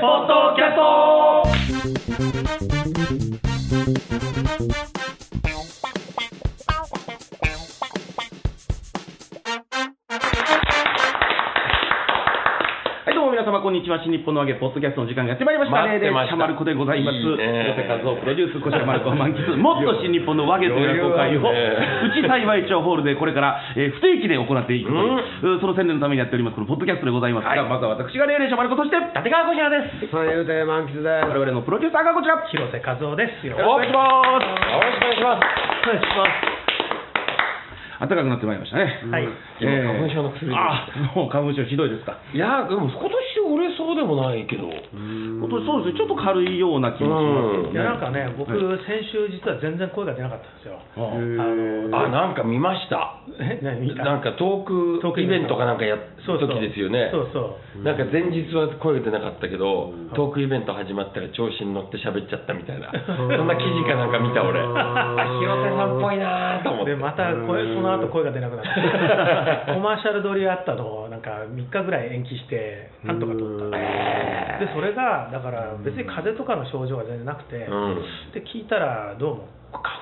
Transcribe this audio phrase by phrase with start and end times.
[0.00, 0.39] ポ
[13.90, 14.22] 皆様、こんにちは。
[14.22, 15.82] 新日本の揚げ、ポッドキャストの時間がやってまいりました。
[15.82, 17.18] 待ってましたシャマルコでございます。
[17.18, 30.06] いい和夫プロデュース、小島丸子満喫、もっと新日本の和芸という落語会を、余裕あるねうち幸い町ホールでこれから、えー不定期で行っていくという、うその宣伝のためにやっております、このポッドキャストでございますが、まずは私が霊霊者丸子として、立川こちらです。
[30.06, 31.26] 三遊亭満喫です。
[31.26, 32.38] 我々のプロデューサーがこちら。
[32.46, 33.58] 広瀬和夫ですよ。
[33.58, 34.70] よろしくお願いします。
[34.70, 35.42] よろしくお願いします。
[35.82, 36.60] お願いします。
[38.00, 39.04] 暖かくなってまいりましたね。
[39.12, 39.28] はい。
[39.60, 42.16] 今花粉症の薬ですあ、もう花粉症ひどいですか。
[42.32, 43.12] いや、でも今年
[43.54, 44.68] 売れそうでもないけど。
[44.92, 47.24] 今年そうですね、ちょっと軽いような気もし
[47.66, 48.52] ますいやなんかね、僕、
[48.86, 50.78] 先週実は全然声が出なかったんですよ。
[50.96, 53.20] ああのあ、なんか見ました。
[53.40, 54.04] え、何見た？
[54.04, 57.08] なんかトークトークイベントかなんかやっそうそう時ですよね。
[57.12, 57.82] そうそう。
[57.82, 62.92] なんか前日は声が出なかったけど、トークイベント始まったら調子に乗って喋っちゃったみたいな。
[63.06, 64.60] そんな記事かなんか見た俺。
[64.60, 66.90] あ、広瀬さんっぽいなと思って。
[66.90, 68.70] でまた声その後声が出なくなって
[69.74, 73.68] コマーシャル撮りあったのをなんか3日ぐらい延期してなんとか撮った。
[73.68, 73.70] ん。
[73.70, 78.02] でそれがだから別に風邪とかの症状は全然なくて、うん。
[78.32, 79.48] で聞いたらどうも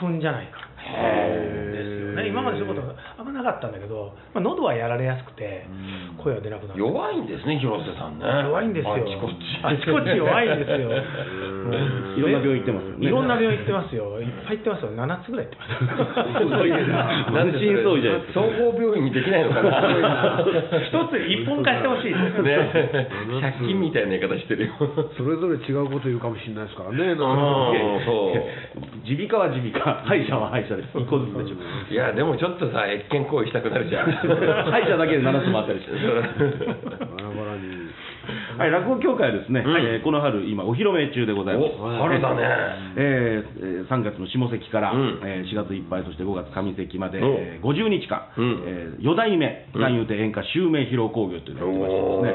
[0.00, 0.62] 花粉じゃないか
[1.74, 2.28] ですよね。
[2.28, 2.86] 今までそういうこと
[3.38, 5.66] なかったんだけど、まあ、喉はやられやすくて
[6.18, 8.26] 声が出なくなって弱いんですね、広瀬さんね。
[8.26, 8.92] 弱いんですよ。
[8.92, 9.46] あっちこっち。
[9.62, 10.90] あちこち弱いんですよ。
[12.18, 13.06] いろんな病院行ってますよね。
[13.06, 14.20] いろんな病院行ってますよ。
[14.20, 14.90] いっぱい行ってますよ。
[14.98, 15.78] 7つぐらい行ってます。
[17.54, 20.42] 心相じゃ総合病院にできないのかな。
[20.82, 22.58] 一つ一本化してほしいですね、
[23.40, 24.74] 借金みたいな言い方してるよ。
[25.16, 27.14] それぞれ違うこと言うかもしれないですからね。
[29.04, 30.98] 耳鼻科は耳鼻科、歯医者は歯医者です。
[30.98, 31.92] 一個ずつでしょ。
[31.92, 34.10] いや、でもちょっとさ、越見行為したくなるじゃん。
[34.72, 35.92] 歯医者だけで7つもあったりして。
[35.92, 37.90] バラバラに。
[38.58, 39.76] はい、落語協会はですね、うん。
[39.76, 41.66] えーこの春、今、お披露目中でございます。
[41.80, 42.42] お、春だね。
[42.96, 45.20] えーえー3月の下関から、うん。
[45.24, 48.62] えー4月いっぱい、そして5月上関まで、おえー50日間、うん。
[48.66, 49.82] え4代目、うん。
[49.82, 52.30] 三遊亭演歌襲名披露興行というのをやってましてですね、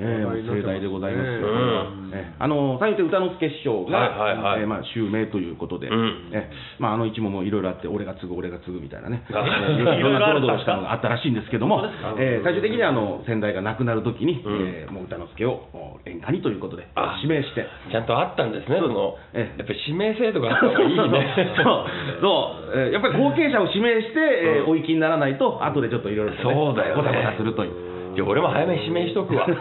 [0.00, 1.28] え盛大でございます。
[1.28, 4.60] うんこれはえーあの三遊亭歌之助師匠が、はいはいはい。
[4.62, 6.30] えーまあ、襲名ということで、うん。
[6.32, 11.84] えーまあ、あの一問もいろいろあって、俺が継ぐ、俺が継ぐみたいなね、 いろんなドロドロしたのがあったらしいんですけども、
[12.18, 14.52] えー最終的にはあの先代が亡くなるときに、うん。
[14.66, 17.66] えーもう歌之助をお演歌にということであ指名して。
[17.90, 21.54] ちゃんとあったんですね、その、ええやっぱり指名制度があった方がいいね。
[21.62, 21.86] そう、
[22.20, 27.70] そう、えーやっぱり後継者を指名して、えーうんお行きにならないと、後でちょっといろいろそうだよねごたごたするという。
[28.14, 29.46] じゃあ俺も早めに指名しとくわ。
[29.48, 29.54] うん、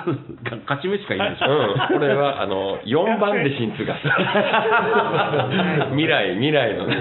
[0.67, 1.47] 勝ち目しかいないでしょ。
[1.87, 3.95] これは、あの、4番で新津が。
[5.93, 6.97] 未来、未来のね。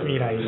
[0.00, 0.40] 未来の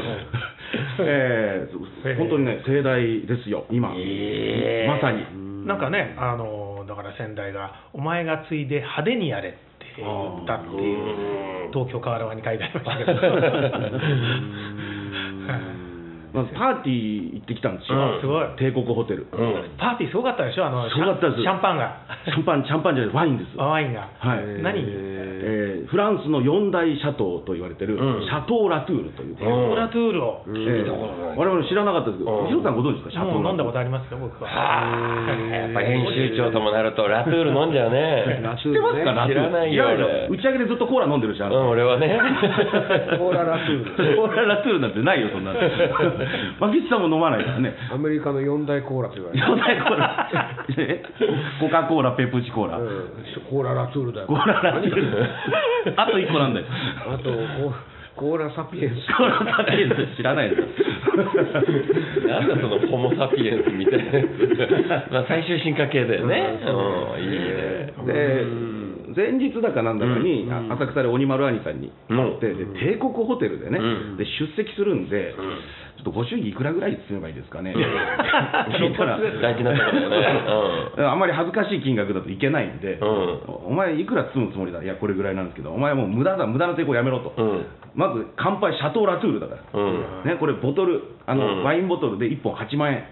[1.00, 5.24] えー本当にね、盛大ですよ、今、ええまさに。
[5.66, 6.63] なんかね、あの
[6.94, 9.58] だから先代が、お前が継いで派手にやれって
[9.98, 13.14] 言ったっていう、東京河原に書いてありましたけど、
[16.34, 18.46] まずパーティー行ってきたんですよ、うんすごい。
[18.58, 19.30] 帝国ホテル。
[19.30, 19.70] うん。
[19.78, 21.42] パーティーすごかったでしょ、あのすごかったです。
[21.42, 23.56] シャンパンが、シャンパン、シャンパンじゃない、ワインです。
[23.56, 24.62] ワインが、はい。
[24.62, 28.24] 何、えーフランスの四大シャトーと言われてる、うん。
[28.24, 31.38] シャトー・ラトゥールという、うんオラトゥールを、えー聞いたことない。
[31.38, 32.46] 我々知らなかったですけど、うん。
[32.48, 34.50] ヒロさんご存知ですか、シャトー・もう飲んだことあありますよ、僕は。
[34.50, 38.40] はあ、やっぱ編集長ともなると、ラトゥール飲んじゃうね。
[38.42, 39.50] ラ知ってますか、ラトゥール。
[39.50, 39.84] 知らないよ
[40.30, 42.18] 打ち上げでずっとコーラ飲んでるし、あうん、の俺はね。
[43.20, 44.16] コーララトゥール。
[44.16, 45.60] コーラ・ラトゥールなんてないよ、そんなの。
[46.60, 47.74] マキシさんも飲まないからね。
[47.92, 49.50] アメリカの四大コーラと言われてる。
[49.50, 50.30] 四大コーラ。
[50.78, 51.02] え？
[51.60, 52.78] コカ・コーラ、ペプシコーラ。
[52.78, 53.10] うん
[53.50, 54.26] コーララトゥールだよ。
[54.26, 55.26] コーラ・ラトゥール。
[55.96, 56.66] あと一個なんだよ。
[57.12, 57.74] あとコ
[58.16, 59.12] コーラサピエンス。
[59.16, 60.62] コーラ・サピエンス知らないです。
[62.26, 64.04] なんだそのホモ・サピエンスみたい
[64.88, 65.04] な。
[65.10, 66.58] まあ最終進化系だよね。
[66.64, 67.92] うん、いいね。
[68.06, 68.44] で、
[69.16, 73.82] 前日だかなんだかに、あ浅草で鬼丸兄さんに会って、で帝国ホテルでね、う
[74.14, 74.16] ん。
[74.16, 75.34] で出席するんで、
[75.96, 80.16] ちょっとご祝儀いくらぐらい包めばいいですかね、聞いたら、 大事なとこだよね
[81.06, 83.38] あんまり恥ずかしい金額だといけないんで、うん。
[83.66, 87.66] お前、いくら包むつもりだ、いや、これぐらいなんですけど、お前はもう無駄だ、無駄な抵抗やめろと、うん。
[87.94, 89.94] まず乾杯、シャトー・ラトゥールだから、うん。
[90.24, 91.64] ね、これ、ボトルあの、うん。
[91.64, 93.04] ワインボトルで1本8万円。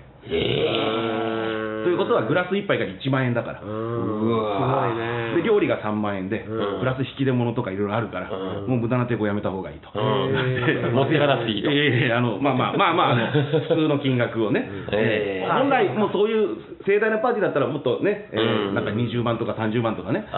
[1.85, 3.61] ということは、グラス1杯が1万円だから。
[3.61, 5.37] うわすごいね。
[5.37, 6.81] で料理が3万円で、うん。
[6.81, 8.67] プラス引き出物とかいろいろあるから、うん。
[8.69, 9.89] もう無駄な抵抗やめた方がいいと。
[9.95, 10.95] うん。
[10.95, 11.19] 持ってい
[11.57, 11.71] いいと。
[11.71, 13.27] ええあのまあまあまあまああの
[13.61, 16.57] 普通の金額をね、ええ本来もうそういう
[16.87, 18.31] 盛大なパーティーだったらもっとね、
[18.75, 20.35] なんか20万とか30万とかね、だった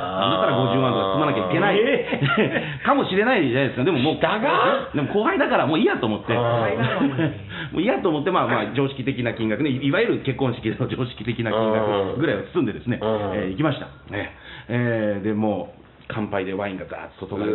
[0.49, 4.89] ら50万とか積まなきゃいけない、え かもしれないじゃないですか、でももう、だが？
[4.95, 6.33] でも後輩だからもういいやと思って、
[7.73, 13.09] もういいやと思って、まあまあ、常識的な金額ね、いわゆる結婚式の常識的な金額ぐらいを包んでですね、うん。
[13.09, 13.87] えー行きました。
[14.13, 14.31] ね。
[14.69, 17.53] えーでもう乾杯でワインがガーッと注がれ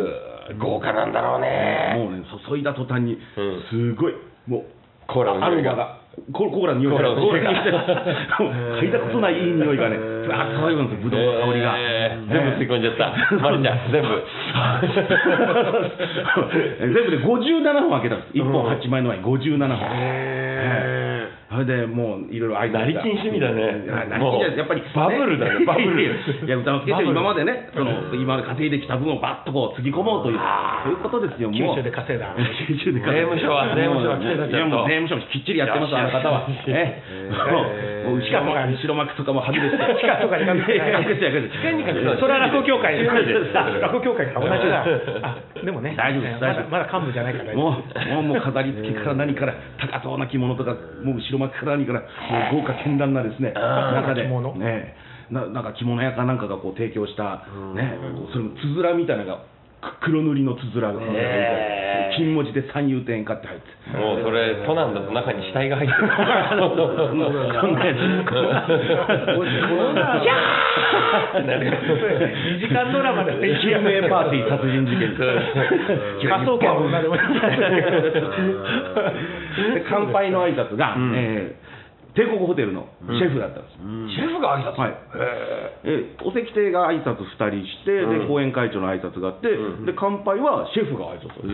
[0.58, 1.94] 豪華なんだろうね。
[1.96, 3.62] もうね、注いだ途端に、うん。
[3.70, 4.14] すごい、
[4.46, 4.64] もう、
[5.06, 6.00] コーラの匂いが。
[6.32, 7.50] ココーラの匂いが、コーラの匂いが。
[8.82, 11.74] 嗅いだことないいい匂いがね、ふわーっと漂うんですよ、ぶどうの香りが。
[11.78, 12.32] えー。
[12.32, 13.14] 全部吸い込んじゃった。
[13.36, 14.08] まるちゃん全部。
[16.80, 18.32] 全部で57本開けたんです。
[18.34, 20.49] 1本8枚のワイン57本。
[21.50, 23.02] へそれでもういろいろ挨拶が。
[23.02, 23.82] 成金趣味だね。
[23.82, 24.58] いや成金じゃない。
[24.58, 26.02] やっぱり、バブルだね バブル。
[26.02, 26.06] い
[26.46, 30.38] や歌之助師匠今までねその今まで稼いできた分をバッとこうつぎ込もうという
[30.84, 31.74] そういうことですよもう。
[31.74, 32.34] 九州で稼いだ。
[32.66, 33.34] 九州で稼いだ。
[33.34, 36.46] 税務署は税務署は来てたいやもうちゃんと税務署もきっちりやってますあの方は。
[36.68, 39.76] ええもうもう後ろも後ろ幕とかも外れて。
[39.98, 40.78] 地下とかに隠して。
[40.78, 44.86] 隠して隠しに隠すそれは落語協会違う違うあ落語協会か同じだ
[45.22, 46.70] あでもね大丈夫です。
[46.70, 47.34] まだ幹部じゃない。
[47.34, 47.76] からも
[48.20, 52.02] う、もう飾り付けから何から、高そうな着物とか、もう後ろ巻きから何から、
[52.52, 54.54] 豪華絢爛なですね、中で、着物。
[54.54, 54.94] ね、
[55.30, 57.42] ななんか着物屋かなんかがこう提供した、
[57.74, 57.98] ね、
[58.32, 59.44] それもつづらみたいなのが、く
[60.00, 61.00] 黒塗りのつづらが、
[62.16, 63.66] 金文字で三遊亭家って入って。
[63.96, 66.08] もうそれ都南だと中に死体が入ってる。
[67.60, 67.98] そんなやつ。
[67.98, 73.32] キャーってなるよ2時間ドラマで。
[73.40, 75.16] 救命パーティー殺人事件
[76.28, 76.68] 科捜研
[79.88, 81.14] 乾杯の挨拶が、うん。
[81.16, 81.69] えー
[82.14, 83.76] 帝国ホテルのシェフだったんです、
[84.14, 84.80] シェフが挨拶？
[84.80, 84.94] はい。
[85.84, 86.24] えー。
[86.26, 88.20] お席亭が挨拶2人して、うん。
[88.20, 89.86] で講演会長の挨拶があって、うん。
[89.86, 91.46] で乾杯はシェフが挨拶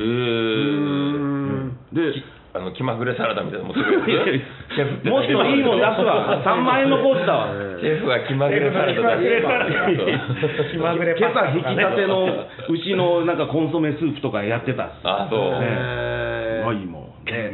[1.92, 2.00] で
[2.56, 4.00] あの気まぐれサラダみたいなの持ってくる
[4.72, 5.10] シェフって。
[5.10, 6.40] もっといいもん出すわ。
[6.40, 7.52] 3万円のコースだわ。
[7.52, 14.86] シェフは気まぐれサラダだ気まぐれ今朝引きたての牛のなんかコンソメスープとかやってた。
[14.86, 15.60] んですあそう。
[15.60, 15.66] ね。
[16.64, 17.52] うまいもんね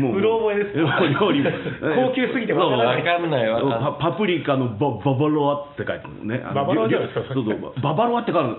[0.00, 0.78] も うろ覚えです。
[0.78, 1.50] 料理も。
[2.08, 3.60] 高級すぎてわからないわかんないわ
[3.98, 6.42] パパプリカのバババロアって書いてあるね。
[6.54, 8.50] ババロアじゃないですかそうそうババロアって書いて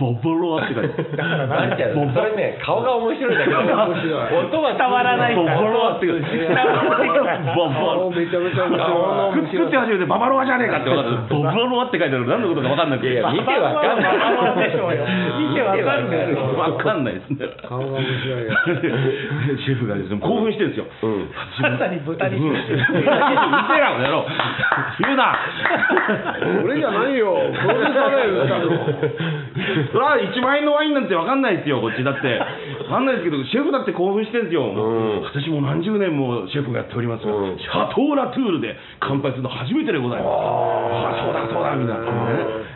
[0.00, 1.16] ババロアって書いてある。
[1.16, 5.36] だからなん何てそれね顔が面白いんだけど面白い音は伝わらない。
[5.36, 7.44] ババロアって書いてある。
[7.44, 15.04] ババ顔めちゃめちゃ面白い作って初めてババロアじゃねえかって分かったババロアって書いてある何のことか分かんなくていや見てわかんないババロアでしょうよ
[15.50, 18.52] 見てわかるんですよ分かんないですね顔が面白いよ
[19.64, 20.86] シェフがですね興奮してるんですよ。
[21.02, 21.28] うん。
[21.62, 22.50] まさに豚にうん。
[22.50, 24.26] うるせえなこの野郎
[24.98, 25.38] 言うな
[26.64, 27.32] 俺じゃないよ。
[27.32, 28.68] これからよ歌の
[29.92, 32.40] それは1万円のワインなんて分かんないですよこっちだって。
[32.78, 35.22] 分かんないですけどシェフだって興奮してるんですよ、うん。
[35.22, 37.58] 私もう何十年もシェフがやっておりますが、うん。
[37.58, 40.28] シャトーラトゥールで乾杯するの初めてでございます。
[40.28, 42.16] ああそうだそうだみたいなでね、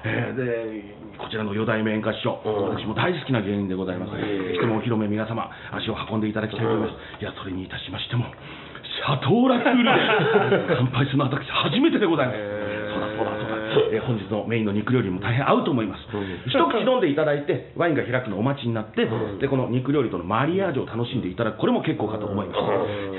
[0.05, 0.90] えーでこ
[1.31, 2.77] ちらの四代目演歌師匠、うん。
[2.77, 4.19] 私も大好きな芸人でございます、ぜ
[4.53, 10.67] ひともお披露目皆様足を運んでいただきたいと思います、いやそれにいたしましてもシャトーラトゥール。
[10.67, 13.57] で 乾杯するのは私初めてでございます、そうだそうだそうだ、
[13.93, 16.03] えー本日のメインの肉料理も大変合うと思います、
[16.47, 19.07] 一口飲んでいただいてワインが開くのをお待ちになって、
[19.39, 21.59] でこの肉料理とのマリアージュを楽しんでいただく。
[21.59, 22.61] これも結構かと思います、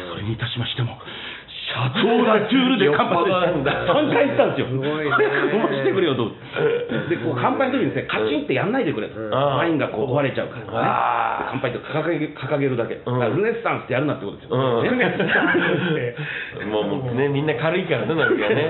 [0.10, 0.98] それにいたしましても
[1.72, 3.72] シャトーラトゥールで乾杯よっぽどなんだ。
[3.88, 4.68] 3回言ったんですよ。
[4.68, 5.16] すごいね。
[5.56, 6.28] 飲ましてくれよと
[7.08, 11.48] でこう乾杯の時にですねカチンってやんないでくれと、ワインがこう壊れちゃうからね。
[11.56, 13.20] 乾杯と掲げ掲げるだけ、うん。
[13.20, 14.84] だからルネッサンスってやるなってことですよ、う
[16.68, 18.68] もうもうねみんな軽いからねなんかね。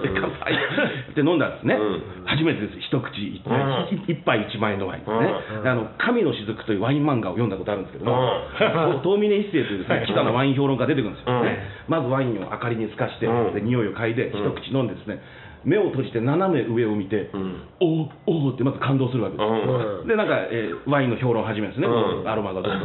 [0.00, 0.56] で乾杯。
[0.56, 2.24] って飲んだんですね、うん。
[2.24, 2.80] 初めてです。
[2.80, 4.04] 一口一杯,、うん。
[4.08, 9.02] 一杯1万円のワインですね、であの神の雫というワイン漫画を読んだことあるんですけども、うん。
[9.02, 11.44] 遠峰一世というですね、北のワイン評論家が出てくるんですよ、うん。
[11.44, 13.54] ねまずワインを明かりに透かして、うん。
[13.54, 14.52] で匂いを嗅いで、うん。
[14.54, 15.20] 一口飲んでですね
[15.64, 17.62] 目を閉じて斜め上を見て、うん。
[17.80, 20.08] おおおおってまず感動するわけです、うん。
[20.08, 22.28] でなんか、えーワインの評論を始めるんですね、うん。
[22.28, 22.84] アロマがどうと。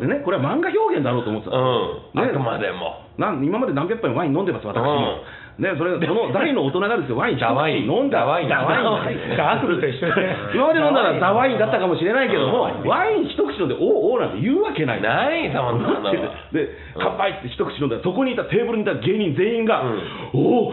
[0.00, 2.20] でねこれは漫画表現だろうと思ってたんですうん。
[2.20, 3.08] あくまでも。
[3.18, 5.20] なん今まで何百杯ワイン飲んでます、私も。
[5.58, 8.24] ね、それ、その大の大人がですよ、ワイン一ダワイン口飲んだ。
[8.24, 15.02] ダワインダワインダワインガーフルと一緒で今まで飲んだらダワインだったかもしれないけども、ワイン一口飲んで、おおおなんて言うわけない。
[15.02, 16.10] ないそんな
[16.52, 20.00] で、乾杯って一口飲んだら、そこにいたテーブルにいた芸人全員が、うん。
[20.32, 20.72] おお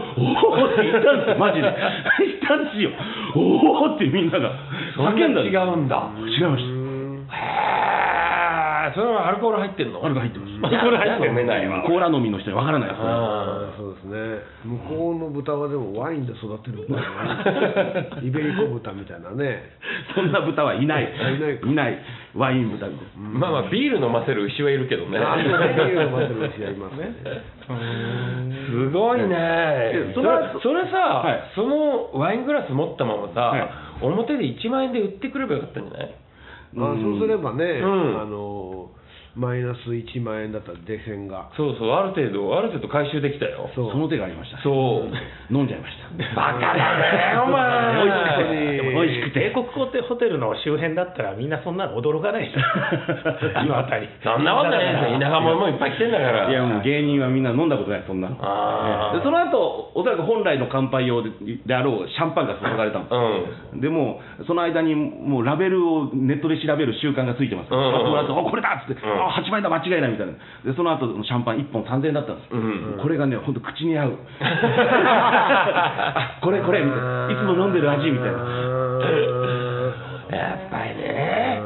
[0.64, 1.68] おって言ったんですよ、マジで。
[1.68, 2.90] 言ったんですよ。
[3.36, 4.50] おおってみんなが。
[4.96, 6.08] 叫んだ違うんだ。
[6.24, 7.36] 違いました。
[7.36, 10.00] へーそれはアルコール入ってんの？
[10.04, 10.50] あれが入ってます。
[10.50, 14.16] いやじゃあ飲めないわコーラ飲みの人にわからないですねあそうですね。
[14.64, 16.86] 向こうの豚はでもワインで育てる
[18.22, 19.62] イベリコ豚みたいなね。
[20.14, 21.04] そんな豚はいない。
[21.12, 21.68] あいないか。
[21.68, 21.98] いない。
[22.34, 25.18] ワイン豚ですまあまあビール飲ませる牛はいるけどね。
[25.18, 27.14] あそうねビール飲ませる牛やりますね。
[28.70, 29.26] すごいね。
[29.38, 31.42] えそれそれはそれさ、はい。
[31.54, 33.68] そのワイングラス持ったままさ、はい。
[34.02, 36.10] 表で1万円で売ってくればよかったんじゃない？
[36.76, 38.20] あそうすればね、うん。
[38.20, 38.90] あの
[39.36, 41.50] マイナス1万円だったら出線が。
[41.56, 43.70] そうそうある程度ある程度回収できたよ。
[43.74, 44.56] その手がありました。
[44.58, 45.54] ねそう。
[45.54, 46.34] 飲んじゃいました。
[46.34, 47.70] バカだねお前。
[48.02, 48.76] 美味しくて。
[48.76, 49.40] でも美味しくて。
[49.40, 52.60] 帝国ホテホテルの周辺だったらみんなそんなの驚かないでしょ。
[53.62, 54.08] 今あたり。
[54.18, 55.20] そんなことないですよ。
[55.20, 56.50] 田舎者もいっぱい来てんだから。
[56.50, 58.28] いやもう芸人はみんな飲んだことないそんな。
[58.30, 58.34] の
[59.22, 61.30] その後おそらく本来の乾杯用で
[61.66, 63.14] であろうシャンパンが注がれたんです
[63.74, 63.80] うん。
[63.80, 67.78] でもその間にもうラベルをネットで調べる習慣がついてます、うん。
[67.78, 70.32] うんこれだっつって、うんあ8万円だ間違いないみたいな。
[70.64, 74.18] でその後のシャンパン1本3000円だったんです、うんこれがね本当口に合う。
[74.40, 77.30] あこれこれみたいな。
[77.32, 78.38] いつも飲んでる味みたいな。
[80.30, 81.60] やっぱりね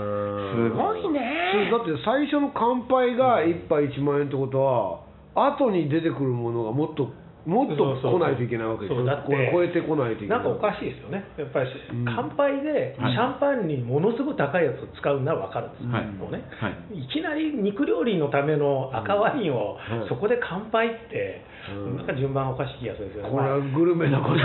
[0.54, 1.70] すごいね。
[1.70, 7.12] だって最初の乾杯が1杯1万円ってことは後に出てくるものがもっと
[7.44, 9.28] もっと来ないといけないわけですよそうだって。
[9.28, 10.38] これ超えてこないといけない。
[10.38, 12.04] なんかおかしいですよね、やっぱり、うん。
[12.04, 16.06] 乾杯でシャンパンにものすごい高いやつを使うのは分かるんですよ、はい。
[16.06, 17.04] もうね、はい。
[17.04, 21.53] い、きなり肉料理のための赤ワインをうんそこで乾杯って、うん
[21.96, 23.30] なんか順番おかしい気がするんですよね。
[23.30, 23.68] これはまあ。
[23.78, 24.36] グルメなこと。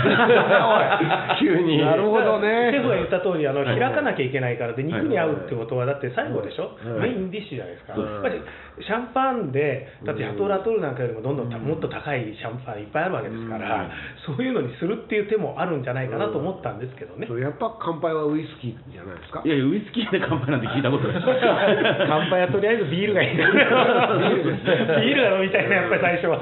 [1.40, 1.78] 急に。
[1.78, 2.70] なるほどね。
[2.72, 3.78] シェフが言った通りあのはい。
[3.78, 7.10] 開かなきゃいけないからで肉に合うってことはだって最後でしょ、はい。
[7.10, 8.02] メインディッシュじゃないですか、はい。
[8.12, 8.40] やっぱり
[8.80, 13.90] シャンパンでだってシャトーラトールなんかよりもどんどんたもっと高いシャンパンいっぱいあるわけですから、
[14.24, 19.42] そういうのにするっていう手もあるんじゃないかなと思ったんですけどね、そうやっぱ乾杯はウイスキーじゃないですか？
[19.44, 21.22] いやいやウイスキーで乾杯なんて聞いたことない。
[22.08, 23.36] 乾杯はとりあえずビールがいい。
[23.36, 26.40] ビールが飲みたいねやっぱり最初は。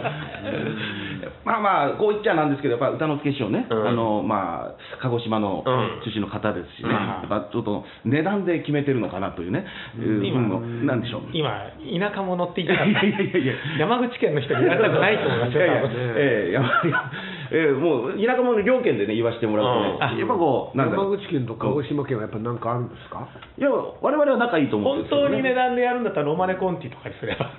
[1.45, 3.89] まあまあこう言っちゃなんですけどやっぱ歌之助師匠ね、うん。
[3.89, 6.01] あのまあ鹿児島のうん。
[6.05, 6.93] 出身の方ですしね、うん。
[6.93, 9.67] やっぱちょっと値段で決めてるのかなというね、
[9.99, 11.23] いう今部分もなんでしょう。
[11.33, 12.85] 今田舎者って言った。
[12.85, 13.55] いやいやいやいや。
[13.79, 15.81] 山口県の人に言われたくないと思いますよいや
[16.49, 16.63] いや
[17.51, 19.67] ええもう田舎者の両県でね言わせてもらう
[19.99, 20.19] とね、うん。
[20.19, 21.15] やっぱこうなんだろう。
[21.15, 23.27] 山口県と鹿児島県はやっぱ何かあるんですか？
[23.59, 27.51] いや我々は仲いいと思うん本ですけど、ね、当に値段でやるんだったらロマネコンティとかにすれば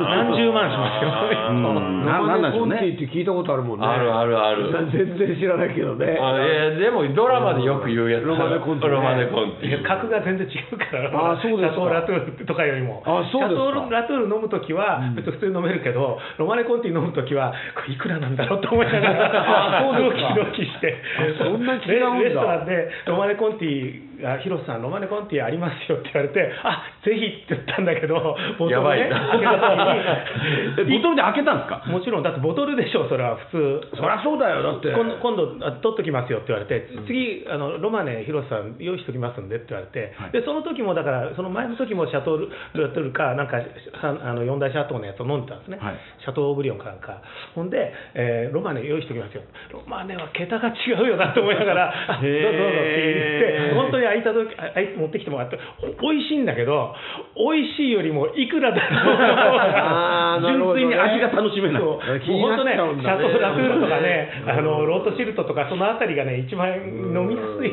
[0.00, 1.10] 何十万しますよ
[1.50, 2.04] うん。
[2.06, 3.86] ななんなんでしょうコンティねって聞いたことあるもんね。
[3.86, 4.70] あるあるある。
[4.92, 6.18] 全然知らないけどね。
[6.20, 8.24] あえーでもドラマでよく言うやつ。
[8.26, 8.88] ロマネコンティ。
[8.90, 9.68] ねロマネコンティ。
[9.68, 11.10] いや格が全然違うから。
[11.32, 11.74] あそうですか。
[11.74, 13.02] シャトーラトゥールとかよりも。
[13.06, 13.54] あそうですか。
[13.54, 20.34] シャトーラトゥール飲むときは別に普通に飲めるけど、ロマネコンティ飲むときはこれいくらなんだろうと思いながらあそうですか。
[20.36, 20.96] ドキドキして。
[21.40, 22.18] あそんな違うんだ。
[22.18, 28.72] レレストランでロマネコンティあ広瀬さん、ロマネコンティありますよって言われて、あぜひって言ったんだけど、 ボトルね。
[28.72, 29.20] やばいな。
[29.30, 31.82] 開けた時にえボトルで開けたんですか？
[31.86, 33.96] もちろん、だってボトルでしょ、それは普通。
[33.96, 34.90] そりゃそうだよだって。
[34.92, 40.30] 今度今度あ取っときますよって言われて、次あのロマネ広瀬さん用意しときますんでって言われて、はい。
[40.32, 43.58] でその時もだからその前の時もシャトーラトゥールかなんか
[44.00, 45.94] さあの四大シャトーのやつを飲んでたんですね、はい。
[46.18, 47.18] シャトーオーブリオンかなんか。
[47.54, 49.42] ほんで、えーロマネ用意しときますよ。
[49.72, 53.14] ロマネは桁が違うよなと思いながらあどうぞどうぞって
[53.60, 56.94] 言って本当に開いた時あ開い持ってきてもらってお美味しいんだけど
[57.38, 60.42] 美味しいよりもいくらだろう。
[60.50, 61.82] 純粋に味が楽しめない。
[61.82, 62.20] そう。
[62.20, 67.72] 気になっもう本当ね、シャトーラトゥールとかね、あのロートシルトとか、そのあたりがね、一番飲みやすい、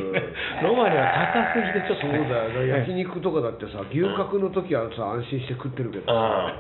[0.64, 2.50] ロマネは高すぎて、ちょっとね、そうだよ。
[2.66, 6.54] ね焼肉とかだってさ牛角の時はさ安心して食ってるけどあ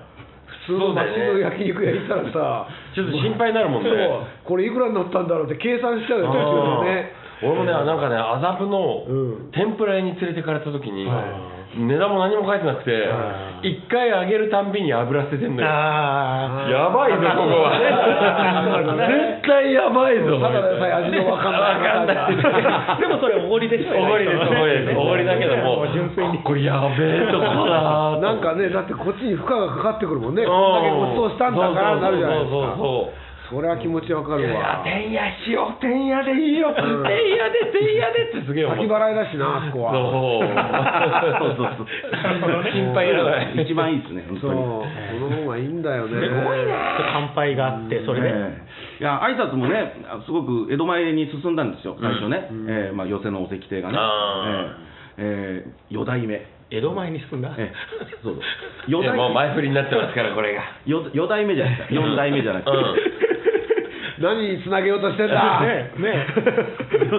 [0.67, 3.89] 普通の街の焼肉屋行ったらさちょっと心配になるもんね。
[3.89, 4.48] そう。
[4.48, 7.12] これいくらになったんだろうって計算しちゃうよね
[7.44, 9.13] 俺もねなんかね麻布のう
[9.48, 9.51] ん。
[9.51, 15.67] 天ぷら屋に連れてかれた時に、は値段も何も書いてなくては一回揚げるたんびに油捨ててんのよ。
[15.70, 17.77] あやばいぞここは。
[18.98, 22.17] 絶対やばいぞただでさえ味のわかんないわかんない。
[22.17, 24.38] ーでもそれ、おごりでしょ、おごりです。
[24.38, 24.98] おごりです。
[24.98, 25.82] おごりだけども。
[25.84, 26.39] う純粋に。
[26.39, 30.44] これやべえとこだなんかねだってこっちに負荷がかかってくるもんね。
[30.44, 30.50] うん。
[30.50, 36.73] こんだけごちそうしたんだからなるじゃないですそうかそうそうそれは気持ちわかるいやわ天屋しよう天屋でいいよ。
[36.75, 37.03] 天ん。
[37.03, 38.77] 屋で天屋でってすげえ思う。
[38.77, 39.93] 先払いだしなあそこは。
[39.95, 40.03] そ
[40.43, 41.55] う。
[41.55, 41.87] そうそう
[42.71, 44.63] 心配いらない一番いいですね本そう当に。
[45.19, 46.27] その方がいいんだよね。
[46.27, 48.31] すごいな乾杯があって、それで、え
[48.99, 49.01] え。
[49.01, 52.69] いや挨拶もね、あすごく江戸前に進んだんですよ、最初ね、うん。
[52.69, 54.75] ええまあ、寄席のお関亭がね、あ
[55.17, 57.55] ええええ四代目、江戸前に進んだ？
[57.57, 57.73] ええ。
[58.21, 58.43] そうそう。
[58.91, 60.63] 四代もう前振りになってますからこれが。
[60.85, 62.71] 四四代目じゃないですか、四代目じゃなくて、
[64.19, 65.62] 何につなげようとしてんだ？
[65.65, 66.27] ねね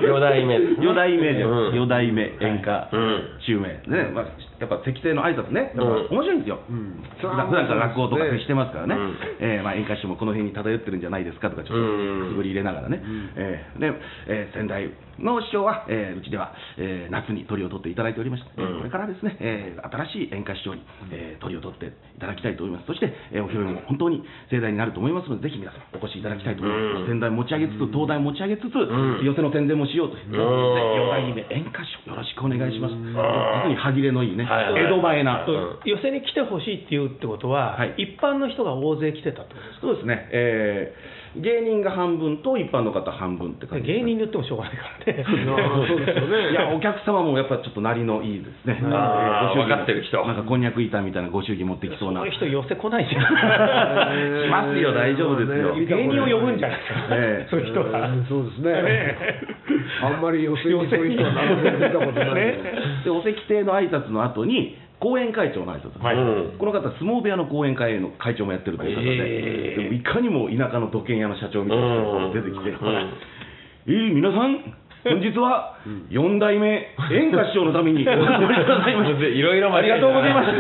[0.03, 1.75] 四代目四代目じゃうん。
[1.75, 3.23] 四代目演歌うん。
[3.41, 3.69] 襲名。
[3.87, 4.25] ね、まあ、
[4.59, 6.59] やっぱ石庭の挨拶ね、やっぱ面白いんですよ。
[6.69, 7.03] うん。
[7.21, 9.17] 普段から落語とか接してますからね、うん。
[9.41, 12.23] えーまあ、演歌師匠もこの辺に漂ってるんじゃないですかとか、ちょっうん。
[12.25, 13.01] とくぐり入れながらね、
[13.37, 13.93] えーで
[14.27, 18.79] えー先代の師匠は、えーうちでは、えー夏に鳥を取っていただいておりまして、えーうん。
[18.79, 27.07] これからですね、えー新しい演歌師匠に、えー鳥を取っていただきたいと思います、そして、えーお披露目も本当に盛大になると思いますので、ぜひ皆さん、お越しいただきたいと思います、うん。
[27.15, 29.23] 先代持ち上げつつ、東大持ち上げつつ、ん。
[29.23, 30.35] 寄席の宣伝もしようという、ん。
[30.35, 34.85] 四代目演歌師匠、よろしくお願いします、実に歯切れのいいね、はいはい。
[34.85, 35.45] 江戸前な。
[35.47, 37.95] そう寄席に来てほしいっていうってことは、はい。
[37.99, 39.87] 一般の人が大勢来てたってことですか？
[39.87, 45.25] そうですね、えー芸人が半分と一般の方半分って感じ芸人に言ってもしょうがないからね。
[45.25, 46.51] ああそうですよね。
[46.51, 48.81] いや、お客様もやっぱちょっと鳴りのいいですね。
[48.93, 50.25] あーご祝儀分かってる人。
[50.27, 52.21] なんかこんにゃく板みたいなご祝儀持ってきそうな。
[52.21, 53.23] そういう人寄せ来ないじゃん。
[53.23, 55.75] 来ますよ大丈夫ですよ。
[55.75, 57.49] ね芸人を呼ぶんじゃないですか、ええ。
[57.51, 58.09] そういう人は。
[58.09, 58.73] うんそうですね。
[58.83, 59.17] ね
[60.03, 62.59] あんまり寄せにそういう人はなかなか見たことないね
[63.05, 66.17] で、お石亭の挨拶の後に、後援会長の挨拶、はい。
[66.17, 66.59] うん。
[66.59, 73.13] この方、相撲部屋の後援会の会長もやってるという方で、へえでもいかにも田舎の土建屋の社長みたいな人が出てきて、うん。
[73.87, 74.59] えー皆さん、
[75.09, 75.77] 本日は
[76.11, 76.69] 4代目
[77.13, 80.51] 演歌師匠のためにお集まりくださいましていろいろありがとうございます。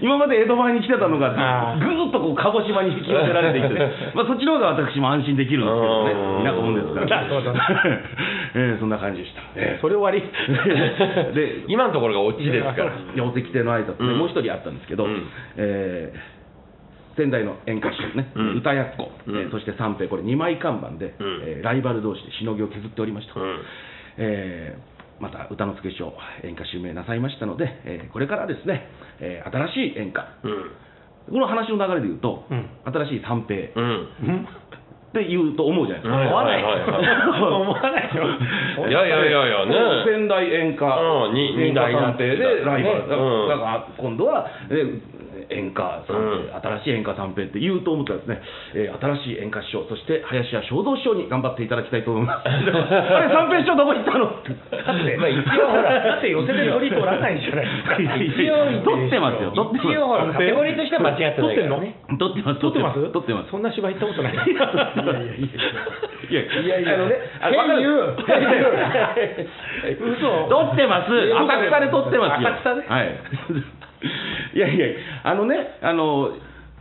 [0.00, 1.30] 今まで江戸前に来てたのが、
[1.78, 3.78] ぐーっとこう鹿児島に引き寄せられていって、
[4.14, 7.22] まあそっちの方が私も安心できるんですけどねう、ん田舎者ですから。
[7.22, 7.54] なるほど
[8.54, 9.42] えーそんな感じでした。
[9.54, 10.20] えそれ終わり。
[10.20, 12.84] ー で、 今のところがオチですから。
[12.86, 15.22] いやお石亭の挨拶ね、うんもう一人あったんですけど、うん
[15.56, 16.35] えー
[17.16, 18.56] 仙台の演歌師匠ね、うん。
[18.58, 19.36] 歌やっこ、うん。
[19.36, 21.42] えーそして三平、これ2枚看板で、うん。
[21.44, 23.40] えーライバル同士でしのぎを削っておりました。
[23.40, 23.58] うん。
[24.18, 26.12] えーまた歌之助師匠、
[26.44, 28.86] 演歌襲名なさいましたので、えーこれからですね、
[29.20, 30.70] えー新しい演歌、うん。
[31.32, 32.68] この話の流れで言うと、うん。
[32.84, 33.56] 新しい三平。
[33.66, 34.46] っうん。
[35.14, 36.16] て言うと思うじゃないですか。
[36.16, 36.62] はい思わない。
[36.62, 38.24] 思わないよ。
[38.88, 39.74] いやいやいやいやね。
[40.04, 41.34] 仙台演歌、うん。
[41.34, 43.08] 二大三平でライバル、
[43.48, 44.84] だから今度は、え
[45.50, 48.42] 演歌三うん平、新しい演歌三平って言うと思ったらですね、
[48.74, 52.48] えー新しい演歌師匠、そして林家正蔵師匠に頑張っていただきたいと思います。
[52.48, 52.50] あ
[53.20, 54.26] れ、三平師匠どこ行ったの？
[54.26, 57.94] だって、まあ、一応ほら、だって寄せで取り取らないじゃないですか。
[57.96, 59.88] 一応取ってますよ、取ってます。
[59.92, 63.00] 一応ほらカテゴリーとしては間違ってないからね取ってます、取ってます？
[63.12, 63.50] 取ってます。
[63.50, 64.34] そんな芝居行ったことない。
[66.28, 67.80] いやいやいやいや、あのね、あわかる
[70.16, 71.12] 嘘撮ってます。
[71.12, 72.48] 浅草で撮ってますよ。
[72.48, 72.82] 浅草で？
[72.88, 73.10] はい。
[74.54, 74.86] いやいや、
[75.24, 76.32] あのね、あの、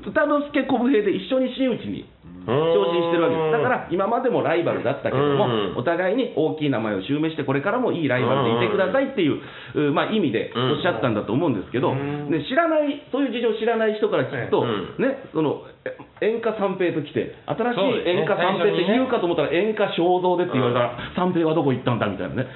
[0.05, 2.05] 歌之助小武平で一緒に真打ちに
[2.45, 3.51] 昇進してるわけです。
[3.51, 9.41] だから、今までもライバルだったけども、うんお互いに大きい名前を襲名して、これからもいいライバルでいてくださいっていう、
[9.89, 14.95] うまあ、意味でおっしゃったんだと思うんですけど、うんね、知らない、そういう事情を知らない人から聞くと、うん。
[14.99, 15.74] ね、その、え
[16.21, 22.47] 演歌三平と来て、新しい演歌三平って言うかと思ったら、演歌正蔵でって言われたら、三平はどこ行ったんだみたいなね。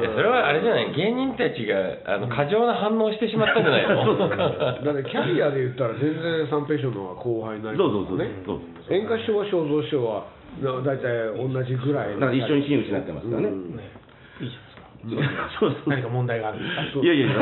[0.00, 0.90] いやそれはあれじゃない？
[0.90, 1.78] 芸人たちが
[2.10, 4.18] あの過剰な反応してしまったんじゃないの？
[4.82, 8.58] だってキャリアで言ったら全然三平師匠の方が後輩になりそうそうそうそう。
[8.90, 10.24] 演歌師匠は正蔵師匠は
[10.58, 11.06] な大体
[11.38, 12.14] 同じぐらい。
[12.18, 13.48] だから一緒に真打ちになってますからね。
[13.48, 13.76] うん。
[13.76, 13.82] ね
[14.42, 14.50] いい
[15.06, 15.50] じゃないですか。
[15.60, 15.90] そうそう。
[15.90, 16.58] 何か問題がある。
[16.58, 17.36] んですかいやいやいや。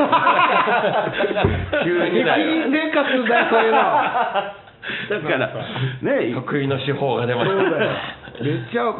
[1.83, 2.45] 急にだよ。
[2.69, 3.45] 生活だよ。
[3.49, 4.60] そういうの
[5.09, 5.47] だから、
[6.01, 7.91] ね、得意の手法が出ましそうだよ。
[8.37, 8.93] ためっちゃ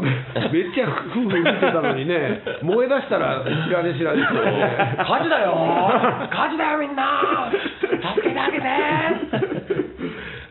[0.52, 5.54] めっちゃ夫婦見てたのにね 燃え出したら知らね知らねってね火事だよ。
[6.30, 7.50] 火事だよみんな。
[8.16, 8.68] 助けてあげて。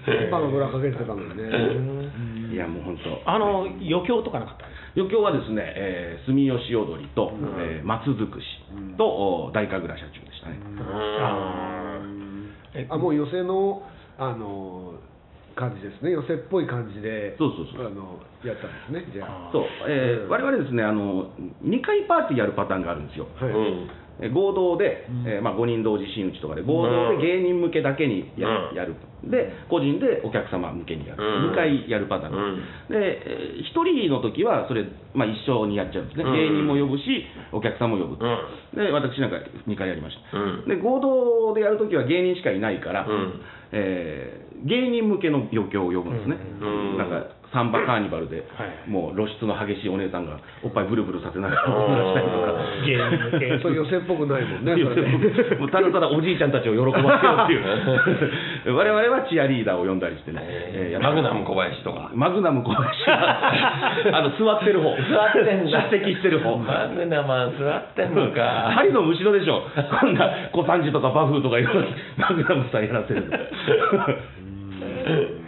[0.07, 2.53] 電波がぶらかけてたのにね。
[2.53, 3.23] いやもう本当。
[3.31, 4.64] あの余興とかなかった？
[4.97, 8.47] 余興はですね、えー、住吉踊りと、えー松尽くし
[8.99, 10.57] と、お大神楽社中でしたね。
[12.75, 13.83] えあもう寄席の
[14.19, 14.95] あの
[15.57, 16.11] 感じですね。
[16.13, 17.87] 寄席っぽい感じでそうそうそう。
[17.87, 19.13] あのやったんですね。
[19.13, 19.51] じゃあ。
[19.53, 21.31] そう、えー我々ですね、あの
[21.63, 23.27] 2回パーティーやるパターンがあるんですよ。
[23.41, 23.51] はい。
[23.51, 23.57] うん。
[23.57, 23.87] えー
[24.28, 31.52] 合同で、えーまあ、5人同時真打ちとかで合同で芸人向けだけにや,、るで個人でお客様向けにやる、うん。
[31.52, 32.56] 2回やるパターン、うん。
[32.88, 36.33] で、え1人の時はそれ、まあ、一緒にやっちゃうんですね、うん。
[36.33, 37.04] 芸人も呼ぶし
[37.52, 38.76] お客さんも呼ぶ、うん。
[38.76, 40.68] で私なんか2回やりました、うん。
[40.68, 43.40] で合同でやる時は芸人しかいないから、うん。
[43.72, 46.98] えー芸人向けの余興を呼ぶんですね、うん。
[46.98, 48.71] なんかサンバカーニバルで、はい。
[48.89, 52.55] もう露出の激しいお姉さんがおっぱいブルブルさせながら踊らしたりとか。
[52.87, 54.75] 芸人向けそう寄席っぽくないもんね
[55.59, 57.59] もうただただおじいちゃんたちを喜ばせようってい
[58.71, 62.11] う 我々はチアリーダーを呼んだりしてね、えーマグナム小林とか。
[62.15, 63.53] マグナム小林は
[64.13, 64.91] あの座ってる方。
[64.91, 64.99] 座っ
[65.45, 65.83] てんだ。
[65.91, 66.57] 出席してる方。
[66.59, 68.71] マグナマン座ってんのか。
[68.75, 69.63] 針のむしろでしょ。
[70.01, 71.83] こんな小三治とかバフーとかいろいろ
[72.17, 73.25] マグナムさんやらせる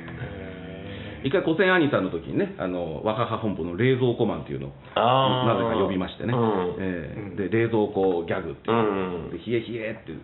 [1.24, 6.76] 一回古仙兄さんの時にねあの若葉本舗の冷蔵庫マンっていうのをなぜか呼びましてね、うん。
[6.78, 10.20] えーで冷蔵庫ギャグっていう、うんで冷え冷えっていう。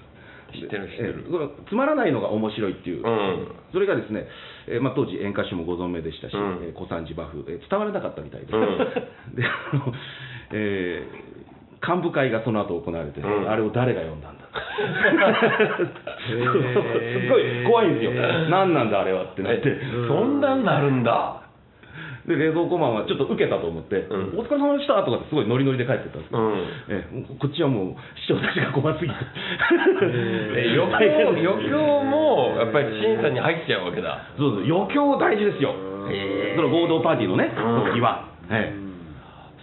[0.49, 1.25] 知ってる知ってる。
[1.29, 3.49] えーつまらないのが面白いっていう、うん。
[3.73, 4.27] それがですね、
[4.67, 6.65] えーまあ、当時演歌手もご存命でしたし、うん。
[6.65, 9.93] えー小三治バフ、えー伝わらなかったみたいで であの、
[10.53, 11.48] えー
[11.87, 13.49] 幹部会がその後行われて、うん。
[13.51, 14.45] あれを誰が読んだんだ？
[16.29, 17.29] すー。
[17.29, 18.13] ごい怖いんですよ、
[18.51, 21.43] 何なんだあれはってなって、えそんなんなるんだ。
[22.29, 24.39] で冷蔵庫マンはちょっと受けたと思って、うん。
[24.39, 27.39] お疲れ様でしたとかってすごいノリノリで帰ってったんですけど、うん。
[27.41, 29.17] こっちはもう視聴たちが怖すぎて。
[30.61, 34.21] え余興余興もやっぱり審査に入っちゃうわけだ。
[34.37, 37.95] そうです余興大事ですよ、その合同パーティーのね、うん。
[37.95, 38.75] 時は、え。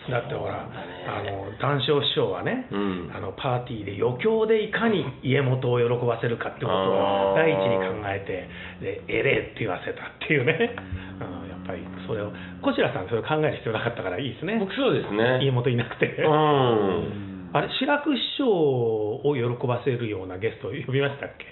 [0.10, 0.65] だってほら、
[1.07, 3.11] あの談笑師匠はね、うん。
[3.15, 8.49] あのパーティーで余興でいかに家元を喜ばせるかってことを第一に考えて、
[8.83, 10.75] でえれえって言わせたっていうね、
[11.21, 15.39] うん、 やっぱりそれを、こちらさん、それを考える必要なかったからいいですね、僕そうですね。
[15.41, 16.07] 家元いなくて。
[16.07, 17.49] うん。
[17.53, 21.45] あれ、志らく師匠を喜ばせるようなゲストを呼びましたっけ？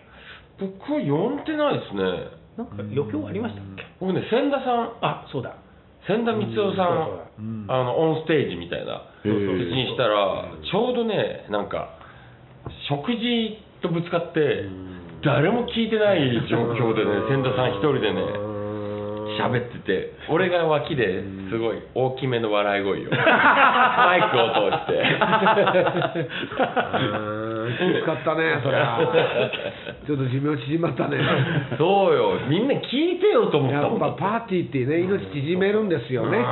[0.59, 2.01] 僕は呼んでないですね。
[2.57, 3.83] なんか余興ありましたっけ？
[3.99, 4.91] 僕ね千田さん。
[5.01, 5.55] あそうだ、
[6.07, 6.85] 千田光雄さん、
[7.69, 9.03] あのオンステージみたいな。
[9.23, 11.97] 別にしたらちょうどねなんか
[12.89, 14.65] 食事とぶつかって
[15.23, 16.19] 誰も聞いてない
[16.51, 18.21] 状況でね千田さん一人でね
[19.39, 24.93] 喋ってて俺が脇ですごい大きめの笑い声を マイクを通して
[27.71, 28.99] きつかったね、そりゃ。
[30.05, 31.17] ちょっと寿命縮まったね。
[31.77, 32.33] そうよ。
[32.49, 33.97] みんな聞いてよと思ったやもん。
[33.97, 36.43] っぱパーティーってね、命縮めるんですよね。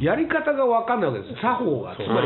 [0.00, 1.94] やり方が分かんないわけです、作法が。
[1.96, 2.22] つまう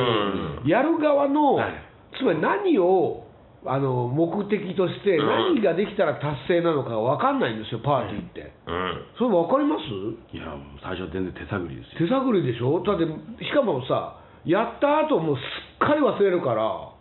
[0.64, 1.72] り、やる側のはい、
[2.16, 3.24] つまり何を
[3.66, 5.26] あの目的として、うん。
[5.26, 8.52] 何ができたら達成なのかが分かんないんですよ、パーティーって。
[8.66, 9.02] うん。
[9.18, 9.82] それ分かります？
[10.34, 12.06] えいや、もう最初は全然手探りですよ。
[12.06, 12.80] 手探りでしょ？
[12.86, 14.14] だってしかもさ
[14.46, 15.40] やった後もうす
[15.74, 16.62] っかり忘れるから。
[16.62, 16.97] で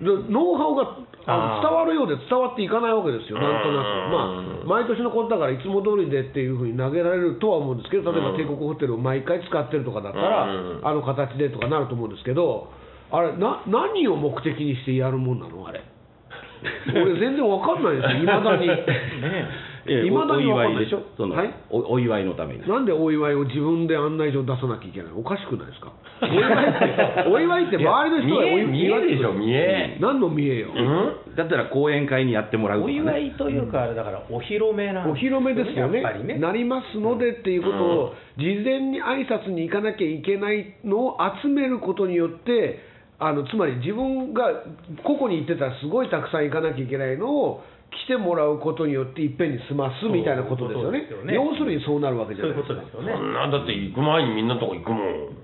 [0.00, 3.38] ノウハウがあの伝わるようで伝わっていかないわけですよ。
[3.38, 4.66] なんとなく。
[4.66, 10.86] まあ毎年のことだからいつも通りでっていうふうに投げられるとは思うんですけど例えばうん帝国ホテルを毎回使ってるとかだったら、うん。
[10.86, 12.70] あの形でとかなると思うんですけど
[13.10, 15.82] あれな何を目的にしてやるもんなのあれ。
[16.94, 18.22] 俺全然わかんないですよ。
[18.22, 18.66] いまだに
[19.88, 20.46] ねええ未だにかんない。
[20.46, 21.02] 祝いでしょ？
[21.16, 21.54] その、はい？
[21.70, 22.68] おお祝いのために。
[22.68, 25.92] なんでお祝いを自分で案内状出さなきゃいけないおかしくないですか？
[26.22, 29.96] お祝いってお祝いって周りの人がお見え見えでしょ祝い見え。
[30.00, 31.34] 何の見えよ、うん？
[31.36, 36.02] だったら講演会にやってもらうとおか、ね、祝いというか、あれだからお披露目なんお披露目ですよね。
[36.02, 36.34] やっぱりね。
[36.38, 42.80] なりますのでっていうことを事前に挨拶に行かなきゃいけないのを集めることによって
[43.20, 44.62] あのつまり自分が
[45.02, 51.08] 個々に行ってたらすごいたくさん行かなきゃいけないのを来てもらうことによっていっぺんに済ますみたいなことですよね。
[51.24, 51.34] ね。
[51.34, 52.74] 要するにそうなるわけじゃないですか。
[52.92, 53.00] そ。
[53.00, 55.36] んなんだって行く前にみんなのとこ行くもん。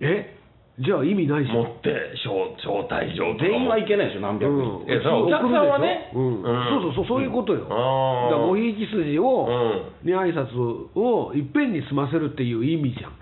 [0.00, 0.36] え？
[0.80, 1.56] じゃあ意味ないじゃん。
[1.56, 1.92] 持って
[2.24, 4.80] 招招待状全員はいけないでしょ、何百人。
[4.80, 4.92] って。
[4.94, 6.10] えそれはお客さんはね。
[6.14, 6.42] うん。
[6.42, 6.54] うん。
[6.72, 10.08] そうそうそうそういうことよ、あーだからごひいき筋を、うん。
[10.08, 10.56] に挨拶
[10.96, 13.12] をいっぺんに済ませるっていう意味じゃん、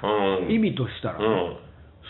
[0.46, 0.53] うん。
[0.53, 1.57] 意味としたら、うん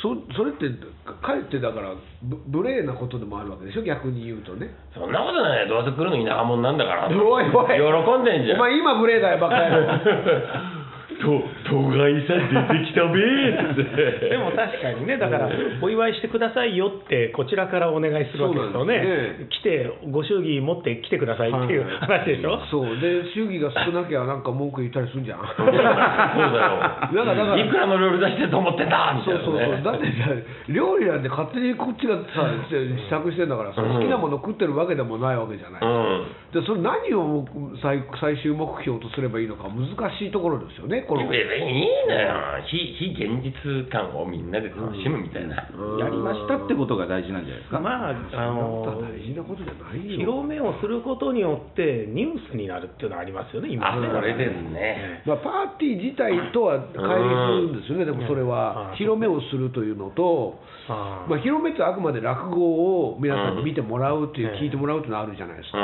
[0.01, 0.67] そそれって
[1.05, 3.83] かえってだからぶ無礼なことでもあるわけでしょ？
[3.83, 4.71] 逆に言うとね。
[4.95, 7.09] そんなことないどうせ来るの田舎者なんだから。
[7.09, 7.51] おいおい。
[7.51, 8.57] 喜んでんじゃん。
[8.59, 9.99] お前今無礼だよバカ野郎
[11.19, 14.29] と都外さん出てきたべーって。
[14.31, 15.51] でも確かにね、だから、
[15.83, 22.99] お祝いしてくださいよって、こちらからお願いするわけですよそうなんですね、来て、ご祝儀持って来てくださいっていう話でしょ、そう。
[22.99, 25.41] で祝儀が少なきゃなんか文句言ったりするんじゃん。
[25.57, 25.83] そうだよ。
[25.83, 33.95] なんかだからいくらの料理出してると思ってんだみたそいうな、ね、そうそうだってさ料理なんて勝手にこっちがさ試作してんだからさ、うん。
[33.95, 36.61] 好きなもの食ってるわけでもないわけじゃない、うん。
[36.61, 37.45] でそれ何を
[37.83, 42.61] 最最終目標とすればいいのか難しいところですよねこの別にいいのよ。
[42.68, 45.57] 非非現実感をみんなで楽しむみたいな、
[45.99, 47.81] やりましたってことが大事なんじゃないですか。
[47.81, 48.12] まあ、あ
[48.53, 50.18] の大事なことじゃないよ。
[50.18, 53.88] 広めをすることによって、ニュースになるっていうのはありますよね、今。
[53.88, 54.09] あね。
[54.12, 55.23] それですね。
[55.25, 64.59] まあ、パーティー自体とは乖離するんですよね、でもそれはうん、広めをするというのと、まあ、広めってあくまで落語を皆さんに見てもらうっていう、うん。
[64.59, 65.79] 聞いてもらうっていうのはあるじゃないですか、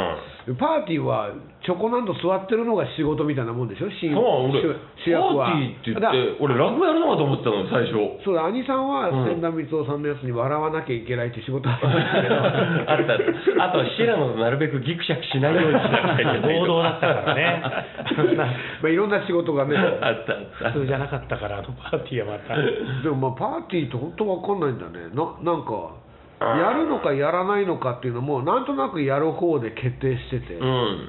[0.48, 1.32] うパーティーは
[1.64, 5.46] チョコなんと座ってるのが仕事みたいなもんでしょ、そう俺役は。
[5.46, 8.18] パーティーって言だって俺落語やるのかと思ってたの最初。
[8.26, 9.38] そうだ、兄さんはうん。
[9.38, 13.18] 千田光雄さんのやつに笑わなきゃいけないって仕事あったんですけど、 あったあっ
[13.62, 13.64] た。
[13.64, 16.58] あと白野となるべくギクシャクしないようにしなきゃいけない。
[16.60, 17.62] 合同だったからね、
[18.82, 19.76] まあ、いろんな仕事がね。
[19.76, 20.24] あったあっ
[20.58, 20.70] た。
[20.70, 22.56] 普通じゃなかったから、あのパーティーはまた。
[22.56, 25.08] でもまあパーティーって本当わかんないんだね。
[25.14, 26.04] ななんか
[26.40, 31.08] やるのかやらないのかっていうのもなんとなくやる方で決定してて、うん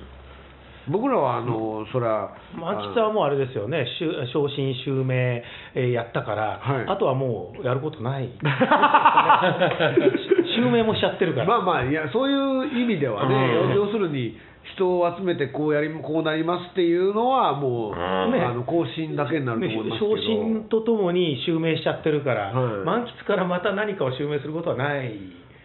[0.89, 3.85] 僕らはあのそれは牧田はもうあれですよね、
[4.31, 5.43] 昇進、襲名、
[5.73, 6.85] えーやったから、はい。
[6.87, 8.29] あとはもうやることない、
[10.55, 13.75] 襲名もしちゃってるから、まあまあいやそういう意味ではね、うん。
[13.75, 14.37] 要するに
[14.75, 17.95] 人を集めてこうやりこうなりますっていうのはもう、ん。
[17.95, 20.15] あの更新だけになるとね思いますけど。
[20.17, 22.85] 昇進とともに襲名しちゃってるから、はい。
[22.85, 25.13] 満喫からまた何かを襲名することはない、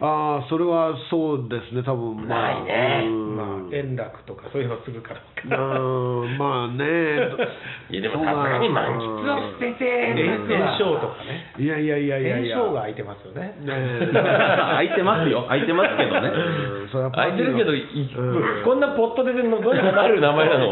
[0.01, 2.27] ああそれはそうですね多分。
[2.27, 3.03] まあないね。
[3.05, 3.37] うん。
[3.37, 5.21] まあ、円楽とかそういうのするから。
[5.45, 6.85] うんまあね
[7.91, 12.57] いやでもさすがに満喫を捨てて炎炎症とかね、いやいやいやいやいや。
[12.57, 13.55] 炎症が空いてますよね。
[13.67, 13.75] ね
[14.15, 15.45] 空いてますよ。
[15.49, 16.31] 空いてますけどね。
[17.13, 18.65] 空いてるけど、いうん。
[18.65, 20.71] こんなポットでのどうにかなる名前なの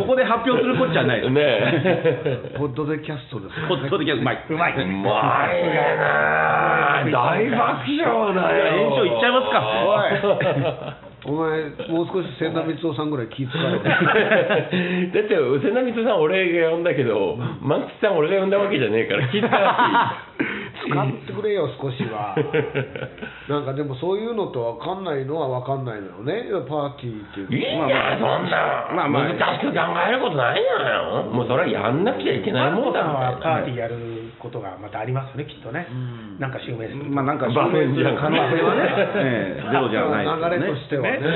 [0.00, 1.20] ここで発表するこっちゃない。
[1.20, 2.54] ですねえ。
[2.58, 3.68] ポッドでキャストです。
[3.68, 4.44] ポッドでキャストうまい。
[4.50, 4.72] うまい。
[4.74, 8.66] うまいな大爆笑だよ。
[8.66, 11.04] 延長いっちゃいますか。
[11.04, 20.28] お 前もう少し千田光雄さんぐらい気遣えて だって瀬名光さん俺が呼んだけど満喫さん俺が呼んだわけじゃねえから気遣わ
[20.88, 22.34] 使ってくれよ少しは。
[23.48, 26.44] なんかでもそういうのと分かんないのは分かんないのよね。
[26.68, 29.24] パーティーっていうしいいじゃんそんなまあまあ。
[29.24, 33.04] 難しく考えることないじゃんもうそれはやんなきゃいけないもんだ。
[33.04, 33.96] マルコさんはパーティーーやる
[34.38, 35.86] ことがまたありますよね、きっとね。
[36.38, 37.10] なんか襲名すると。
[37.10, 38.86] まあなんかバフンじゃん可能性はね、
[39.18, 40.56] ええゼロじゃないですよね。
[40.58, 41.10] 流れとしてはね。
[41.18, 41.26] ね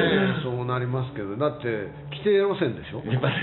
[0.43, 1.35] そうなりますけど。
[1.37, 3.03] だって規定路線でしょ？
[3.11, 3.35] やっぱり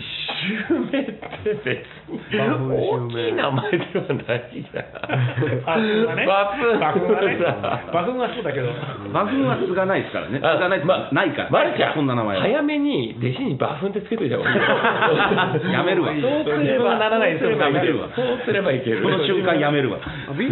[0.00, 5.62] 襲名って別にバフン襲名大きい名前ではないじゃん。
[5.64, 6.26] バフンはね。
[6.26, 7.80] バフンバフンはねさ。
[7.92, 8.68] バフンはそうだけど。
[9.12, 10.40] バフンは継がないですからね。
[10.40, 12.42] 継あがないまないからちゃんそんな名前は。
[12.42, 15.72] 早めに弟子にバフンってつけといた方がいいよ。
[15.72, 16.12] やめるわ。
[16.14, 19.02] そうすればならないそうすればいけるわそうすればいける。
[19.02, 19.98] この瞬間やめるわ。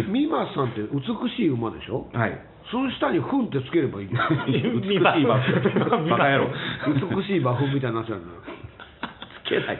[0.07, 1.01] ミマさんって美
[1.35, 2.07] しい馬でしょ？
[2.13, 2.37] はい。
[2.71, 4.07] その下に「ふん」ってつければいい。
[4.11, 4.15] 美
[4.87, 5.23] しいバフン
[6.09, 6.47] バカ野郎。
[7.17, 8.03] 美しい馬糞みたいにな。
[8.03, 9.79] つけない。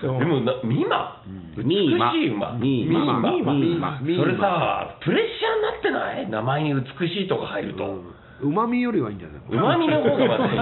[0.00, 1.22] そうでもなミマ
[1.56, 2.52] ミーマ美しい馬。
[2.54, 6.30] ミーマミーマミーマミーマそれさプレッシャーになってない？
[6.30, 8.02] 名前に美しいとか入ると。
[8.42, 9.40] うまみよりはいいんじゃない？
[9.48, 10.56] うまみの方がまずい。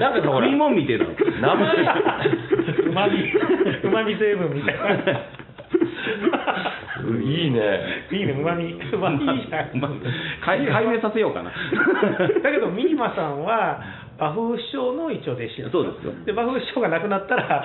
[0.00, 1.76] なんかさみてえだろ名前
[2.88, 3.14] うまみ、
[3.84, 4.74] うまみ成分みたい
[5.06, 5.20] な。
[7.16, 7.60] いいね。
[8.10, 8.72] いいね、う まみ。
[8.72, 9.80] うまみいいじゃん。
[9.80, 9.88] ま
[10.44, 11.50] 解解明させようかな。
[12.42, 13.80] だけど、ミーマさんは、
[14.18, 15.70] 馬風師匠の一応弟子。
[15.70, 16.12] そうですよ。
[16.26, 17.64] で、馬風師匠が亡くなったら、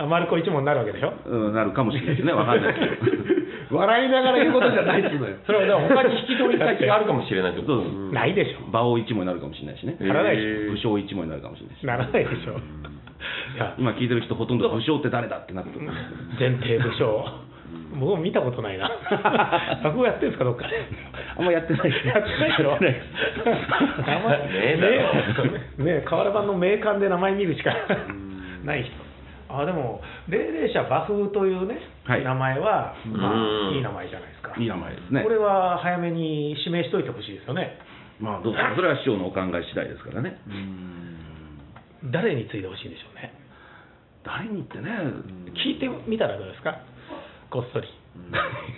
[0.00, 1.12] う ん丸子一門になるわけでしょ。
[1.24, 2.32] うんなるかもしれないですね。
[2.32, 3.42] わかんないですけど。
[3.72, 5.36] 笑いながら言うことじゃないっつうのよ。
[5.46, 7.80] それは他に引き取り先があるかもしれないってこと
[8.12, 8.68] ないでしょ。
[8.68, 9.96] 馬王一門になるかもしれないしね。
[9.98, 12.52] ならないでし武将一門になるかもしれないしならないでしょ。
[12.52, 15.86] いや、今聞いてる人ほとんど武将って誰だってなってる。
[16.38, 17.24] 前提武将。
[17.98, 18.90] 僕も見たことないな。
[19.84, 20.74] 落語やってるんですか、どっかで。
[21.36, 22.78] あんまやってないですやってないでしょ。
[22.78, 23.02] ね
[24.64, 27.74] えだろねえ瓦版の名鑑で名前見るしか
[28.64, 28.92] ない人。
[29.54, 34.54] あでも霊霊者馬風というね、はい名前は、まあ、うんいい名前じゃないですか。
[34.56, 37.78] いい名前ですねこれは早めに指名しといてほしいですよね。
[38.18, 40.38] まあどうぞそれは師匠のお考え次第ですからね
[42.04, 43.32] 誰に継いでほしいんでしょうね。
[44.24, 44.88] 誰にってね
[45.54, 46.78] 聞いてみたらどうですか？
[47.52, 47.86] こっそり。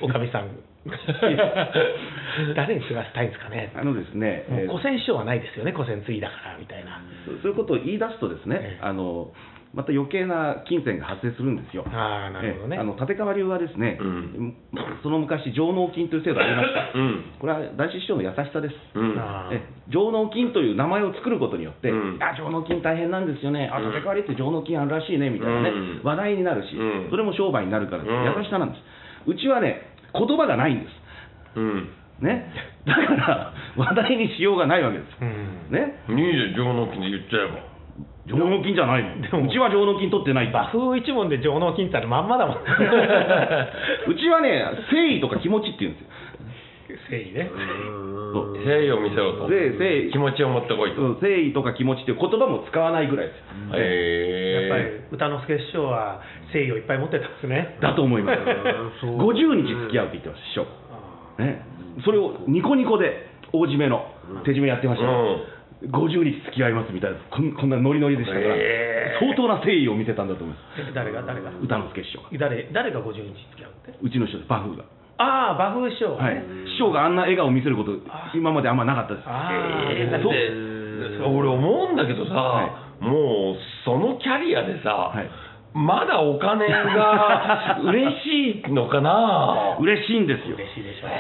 [0.03, 0.51] おかみさん。
[2.55, 3.73] 誰に継がせたいんですかね。
[3.75, 5.71] あのですね、もうえー古戦師匠はないですよね。
[5.73, 7.01] 古戦継いだからみたいな。
[7.41, 9.33] そういうことを言い出すとですね、ええあの
[9.75, 11.85] また余計な金銭が発生するんですよ。
[11.91, 12.77] ああなるほどね。
[12.77, 12.81] ええ。
[12.81, 14.57] あの立川流はですね、うん。
[15.03, 16.95] その昔上納金という制度がありました。
[16.95, 17.25] うん。
[17.41, 18.75] これは大師師匠の優しさです。
[18.95, 19.19] うん。
[19.91, 22.23] 上納金という名前を作ることによって、うん。
[22.23, 23.91] あ上納金大変なんですよね、あうん。
[23.91, 26.01] 立川流って上納金あるらしいねみたいなね、うん。
[26.05, 27.11] 話題になるし、うん。
[27.11, 28.39] それも商売になるから、うん。
[28.39, 28.83] 優しさなんです。
[29.27, 29.83] うちはね、
[30.15, 31.59] 言葉がないんです。
[31.59, 31.89] うん。
[32.21, 32.47] ね、
[32.87, 35.11] だから話題にしようがないわけです。
[35.21, 35.75] うん。
[35.75, 37.74] ね、いいじゃん上納金で言っちゃえば
[38.27, 39.23] 上納金じゃないもん。
[39.23, 42.57] でもうちは上納金取ってない馬風一門で上納金ってあるまんまだもん。
[44.09, 46.09] うちはね、誠意とか気持ちって言うんですよ。
[47.05, 47.51] 誠意ね。
[48.35, 53.45] 誠意を見せろと誠誠意気持ちを持ってこいとうん誠意とか気持ちっていう言葉も使わないぐらいですよ。
[53.77, 57.77] へやっぱりえ歌之助師匠は誠意をいっぱい持ってたんですね。
[57.81, 58.41] だと思います。
[59.01, 60.67] そう50日付き合うって言ってました、師匠。
[61.39, 61.67] ね、
[62.05, 64.07] それをニコニコで大締めの
[64.45, 65.39] 手締めやってましたよ、
[65.91, 70.91] 50日付き合いますみたいなこんこんなノリノリでしたから、へー相当な誠意を見せたんだと思います。
[70.91, 71.51] え誰が誰が？
[71.63, 72.29] 歌之助師匠が。
[72.39, 73.99] 誰誰が50日付き合うって？
[74.03, 74.49] うちの師匠です。
[74.49, 74.85] バフが、
[75.19, 76.17] ああ馬風師匠。
[76.17, 76.35] はい。
[76.35, 79.29] ね、師匠があんな笑顔を見せることあ今まであんまなかったです。
[79.29, 80.33] ああ、えーだっそう。
[80.33, 85.29] て俺思うんだけどさ、はもうそのキャリアでさ、はい
[85.75, 89.77] まだお金が 嬉しいのかな？
[89.81, 90.55] 嬉しいんですよ。
[90.55, 91.11] 嬉しいでしょう。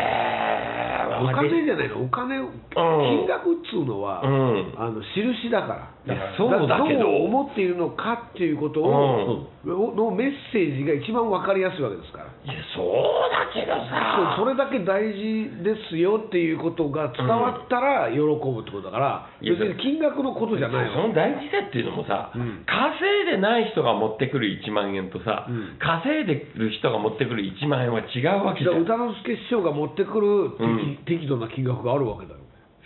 [1.22, 2.02] お金じゃないの。
[2.02, 2.38] お金
[2.74, 4.74] 金額っつうのは、うん。
[4.76, 6.26] あの印だから。
[6.36, 7.00] そうだけど。
[7.00, 12.24] どう思っているのかっていうことを、のメッセージが一番分かりやすいわけですから。
[12.24, 12.86] いやそう
[13.32, 14.36] だけどさ。
[14.36, 22.64] それだけ大事ですよっていうことが伝わったら喜ぶってことだから、別に金額のことじゃないそのの大事さっていうのもさ、うん。
[22.66, 25.78] 稼いでない人が持ってくる1万円とさ、うん。
[25.78, 28.82] 稼いでる人が持ってくる1万円は違うわけじゃん。
[28.82, 30.98] 歌之助師匠が持ってくる適,、うん。
[31.04, 32.40] 適度な金額があるわけだよ、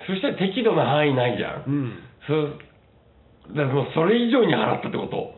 [0.06, 1.92] そしたら適度な範囲ないじゃん、うん、
[2.26, 2.58] そう。
[3.54, 5.37] だからもうそれ以上に払ったってこと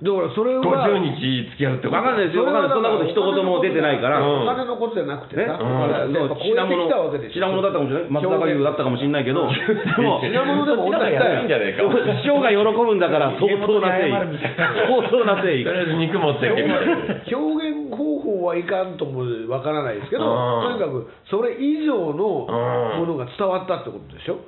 [0.00, 2.48] だからそれは50日付き合うってことわかんないですよ。
[2.48, 2.72] わかんない。
[2.72, 4.48] そんなこと一言も出てないから、うん。
[4.48, 6.16] お金のことじゃなくてね、さ、うん。
[6.16, 8.08] やっぱこうやってきたわけでしょ品物だったかもしれない。
[8.08, 9.44] 松坂牛だったかもしれないけど。
[9.52, 11.40] でも品物でも同じだよ。
[11.40, 11.84] いいんじゃないか。
[12.16, 14.12] 師匠が喜ぶんだから相当な誠意。
[14.88, 15.64] 相当な誠意。
[15.64, 17.36] とりあえず肉持ってけ。
[17.36, 19.20] 表現方法はいかんとも
[19.52, 20.80] わからないですけど、うん。
[20.80, 24.40] とにかくそれ以上のものが伝わったってことでしょ、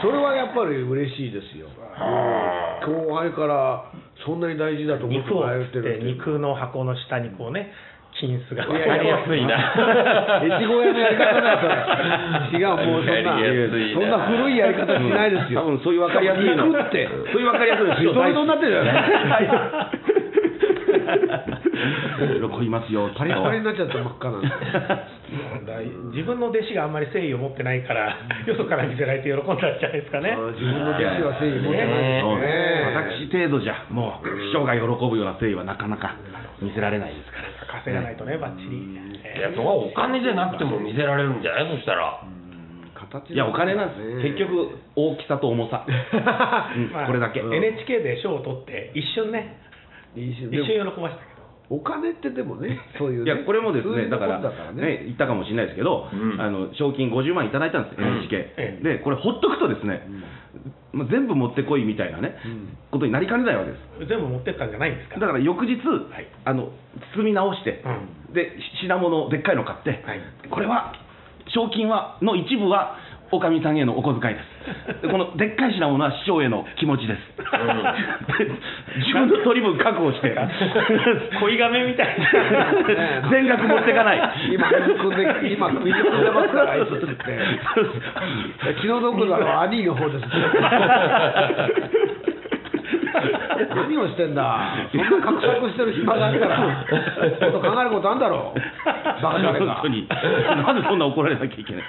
[0.00, 1.68] それはやっぱり嬉しいですよ、
[2.86, 3.84] 後輩から
[4.24, 6.14] そんなに大事だと思って肉をもらえてるっていう。
[6.14, 7.72] 肉の箱の下にこうね
[8.18, 10.40] 金子がわかりやすいな。
[10.40, 16.66] 越後屋のやり方だよそれ違うもうそんなわかりやすいなそんな古いやり方しないですよ、多分そういう分かりやすいの。
[16.66, 17.08] 肉って。
[17.32, 17.94] そういう分かりやすいの。
[17.96, 18.96] 師匠人々になってるじゃな
[19.40, 20.25] い
[21.86, 23.10] 喜びますよ。
[23.16, 24.48] パリパリになっちゃって真っ赤なんで。
[25.66, 25.80] だ
[26.14, 30.36] 自分の弟子があんまり誠意を持ってないからよそから見せられて喜んだんじゃないですかね。
[30.54, 33.26] 自分の弟子は誠意持ってないですそうね。
[33.26, 36.14] 私程度じゃもう師匠が喜ぶような誠意はなかなか
[36.60, 37.46] 見せられないですから。
[37.80, 41.68] 稼がないとねばっちりいやそこはお金じゃなくても見せられるんじゃない？
[41.74, 42.20] そしたら。
[42.94, 44.22] 形いやお金なんです。
[44.22, 45.84] 結局大きさと重さ、
[46.74, 49.58] うんまあこれだけ、NHK で賞を取って一瞬ね。
[50.16, 51.35] 一瞬喜ばしたけど
[51.68, 53.32] お金ってでもね そういうね。
[53.32, 54.38] いやこれもですね、だから
[54.72, 55.02] ね。
[55.04, 56.40] 言ったかもしれないですけど、うん。
[56.40, 58.06] あの賞金50万いただいたんです、うん。
[58.06, 60.06] NHK、えでこれ、ほっとくとですね、
[60.92, 62.68] まあ、全部持ってこいみたいなね、うん。
[62.90, 64.06] ことになりかねないわけです。
[64.06, 65.18] 全部持ってったんじゃないんですか？
[65.20, 65.74] だから翌日、
[66.20, 66.26] い。
[66.44, 66.70] あの
[67.14, 67.82] 包み直して、
[68.30, 70.20] うで品物でっかいの買って、はい。
[70.50, 70.92] これは
[71.48, 72.96] 賞金はの一部は
[73.32, 74.40] おかみさんへのお小遣いで
[74.98, 75.02] す。
[75.02, 78.44] で このでっかい品物は師匠への気持ちです、で
[78.98, 80.34] 自分の取り分覚悟して。
[81.40, 82.16] 恋亀みたい
[83.22, 83.30] な。
[83.30, 84.20] 全額持ってかない。
[84.52, 84.76] 今で
[85.52, 88.74] 今水汲んでますからあいつって。
[88.80, 90.24] 気の毒なのは兄の方です
[93.74, 94.76] 何をしてんだ？
[94.92, 96.58] そんな画策してる暇があったら。
[96.60, 98.54] もっと考えることあんだろ。
[98.54, 99.74] うバカじゃねえか。
[99.74, 100.08] 本当に。
[100.08, 101.82] なんでそんな怒られなきゃいけない？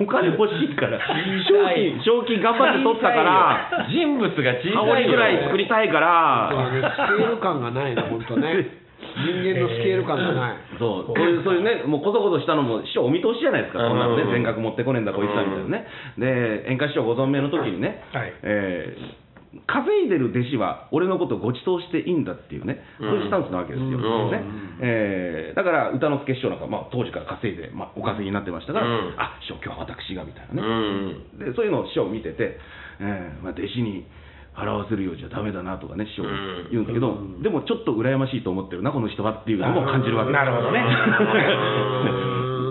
[0.00, 0.98] お金欲しいから。
[0.98, 6.50] 賞金賞金頑張って取ったから人物が小香さいぐらい作りたいから。
[6.50, 8.88] スケール感がないの本当ね。
[8.98, 10.56] 人間のスケール感がない。
[10.78, 11.16] そう。
[11.16, 13.88] そういうそういうね、もうこそこそしたのも師匠お見通しじゃないですか、うん。
[13.90, 15.86] こんなのね、全額持ってこねえんだ、こいつはみたいなね、
[16.18, 18.32] で演歌師匠ご存命の時にね、はい。
[18.42, 19.27] えー
[19.66, 24.30] 稼いでる弟子は俺のことをご馳走していいんだっていうね、そういうスタンスなわけですよ、うん。
[24.30, 24.42] ね。
[24.80, 29.14] えーだから歌之助師匠なんか、まあ、当時から稼いで、まあ、お稼ぎになってましたから、うん。
[29.16, 30.62] あ師匠、今日は私がみたいな。
[30.62, 30.66] う
[31.40, 31.50] ね、ん。
[31.50, 32.60] でそういうのを師匠見てて、
[33.00, 34.06] えーまあ、弟子に
[34.54, 36.68] 払わせるようじゃダメだなとかね、師匠うん。
[36.70, 40.84] 言うんですけど、でもちょっと羨ましいと思ってるな、この人はっていうのも感じるわけですなるほどね。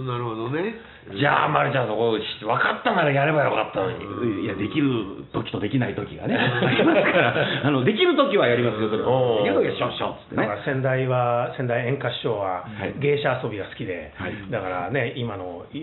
[0.08, 0.76] なるほどね
[1.15, 4.43] じゃあ、まるちゃん、そこ、分かったならやればよかったのに。
[4.43, 9.04] いや、できる時とできない時がね、 ありますから、あのできる時はやりますよ、それ。
[9.04, 10.41] できる時はしょっしょっつってね。
[10.43, 10.63] だから。
[10.63, 12.93] 先代は先代演歌師匠ははい。
[13.00, 14.34] 芸者遊びが好きで、はい。
[14.50, 15.80] だからね今のい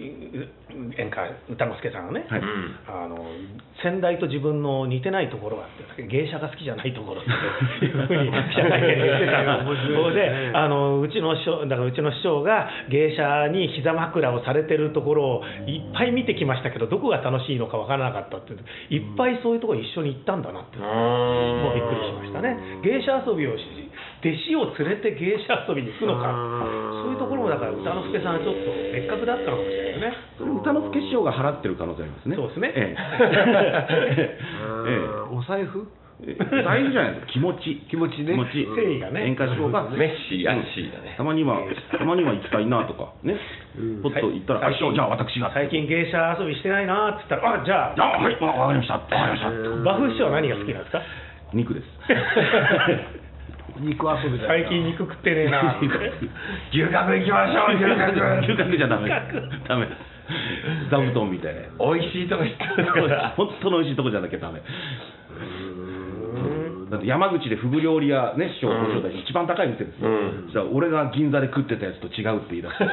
[0.99, 2.41] 演歌歌之助さんがね、はい。
[2.41, 3.25] うんあの
[3.83, 7.25] 先代と自分の似てないところがあって芸者が好きじゃないところっ
[7.81, 10.15] ていうふうに 記者会見で言ってたの。
[10.15, 18.53] であのうちの師匠だからうちの師匠が芸者に膝枕をされてるところをいっぱい見てきましたけどどこが楽しいのかわからなかったって
[18.95, 22.57] いっぱいそういうところに一緒に行ったんだなってもうびっくりしましたね。
[22.83, 23.63] 芸者遊びをし
[24.25, 26.33] 弟子を連れて芸者遊びに行くのか。
[27.05, 30.17] そういうところもだから歌之助さんはちょっと別格だったのかもしれないよね。
[30.39, 32.37] それ歌之助師匠が払ってる可能性ありますね。
[32.37, 32.73] そうですね。
[32.75, 34.39] ええ。
[34.65, 35.87] あ ーお財布？
[36.23, 37.83] ええ大事じゃないですか、気持ち。
[37.91, 38.67] 気持ちね気持ち。
[38.71, 39.91] 誠意がね演歌師匠が。
[39.91, 41.25] メッシー、アンシーだねた。
[41.25, 41.59] まには、
[41.91, 43.35] たまには行きたいなとか、ね。
[43.79, 45.51] うんポッと言ったら、あ、師匠、じゃあ私が。
[45.53, 48.95] 最近芸者遊びしてないなって言ったらあじゃああ、はい、わわかりました。
[48.95, 49.49] わかりました。
[49.51, 51.03] 馬風師匠は何が好きなんですか？
[51.53, 51.87] 肉です。
[53.81, 55.91] 肉遊び最近肉食ってねえな牛
[56.87, 58.39] 角行きましょう、牛角。
[58.47, 59.11] 牛角じゃダメ。
[59.67, 59.89] ダメ。
[60.91, 61.63] 座布団みたいな。
[61.79, 63.35] 美味しいとこ知ってるから。
[63.37, 64.63] 本当の美味しいとこじゃなきゃダメ。
[66.95, 70.43] うんだって山口でフグ料理屋ね師匠ご招待して一番高い店ですよ、うん。
[70.45, 72.85] そしたら俺が銀座で食ってたやつと違うって言い出して。
[72.85, 72.87] へ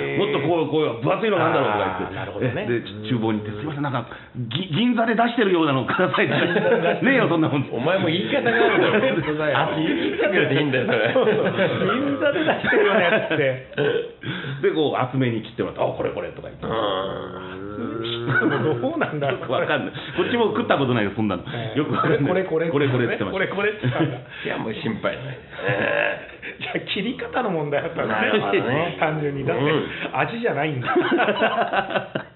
[0.00, 6.34] ーもっとこうこう分厚いのなんだろうとか言ってあーなるほどねえで厨房に行って「すいませんなんかぎ銀座で出してるようなのください」って
[7.04, 9.14] ねえよそんなもん お前も言い方があるんだよ。
[9.14, 11.14] 本当だよあ、言い方でいいんだよ、それ。
[11.14, 13.66] 銀座で出してるようなやつって
[14.62, 16.66] でこう厚めに切ってもらって「あこれこれ」とか言って。
[17.84, 19.94] どうなんだろうわかんない。
[20.16, 21.42] こっちも食ったことないよ、そんなの。
[21.74, 22.18] よくわかんない。
[22.20, 23.32] これこれこれこれって言ってました。
[23.32, 25.38] これこれっていや、もう心配ない。
[26.60, 30.88] じゃあ切り方の問題だったんだね単純にだってうん味じゃないんだ。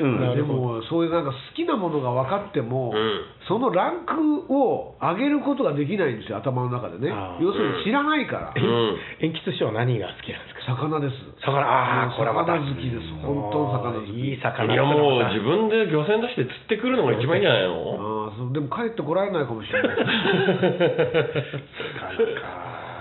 [0.00, 0.36] うん。
[0.36, 3.20] でもそういうなんか好きなものが分かっても、うん。
[3.48, 7.12] そのランクを上げることができないんですよ頭の中でね。
[7.40, 8.96] 要するに知らないから、うん。
[9.20, 19.96] 鉛筆師匠何が好きなんですか魚です魚ああこれはまた魚好きです本当の魚好きいい魚いや、もう自分で漁船出して釣ってくるのが一番いいんじゃないのああそうでも帰ってこられないかもしれない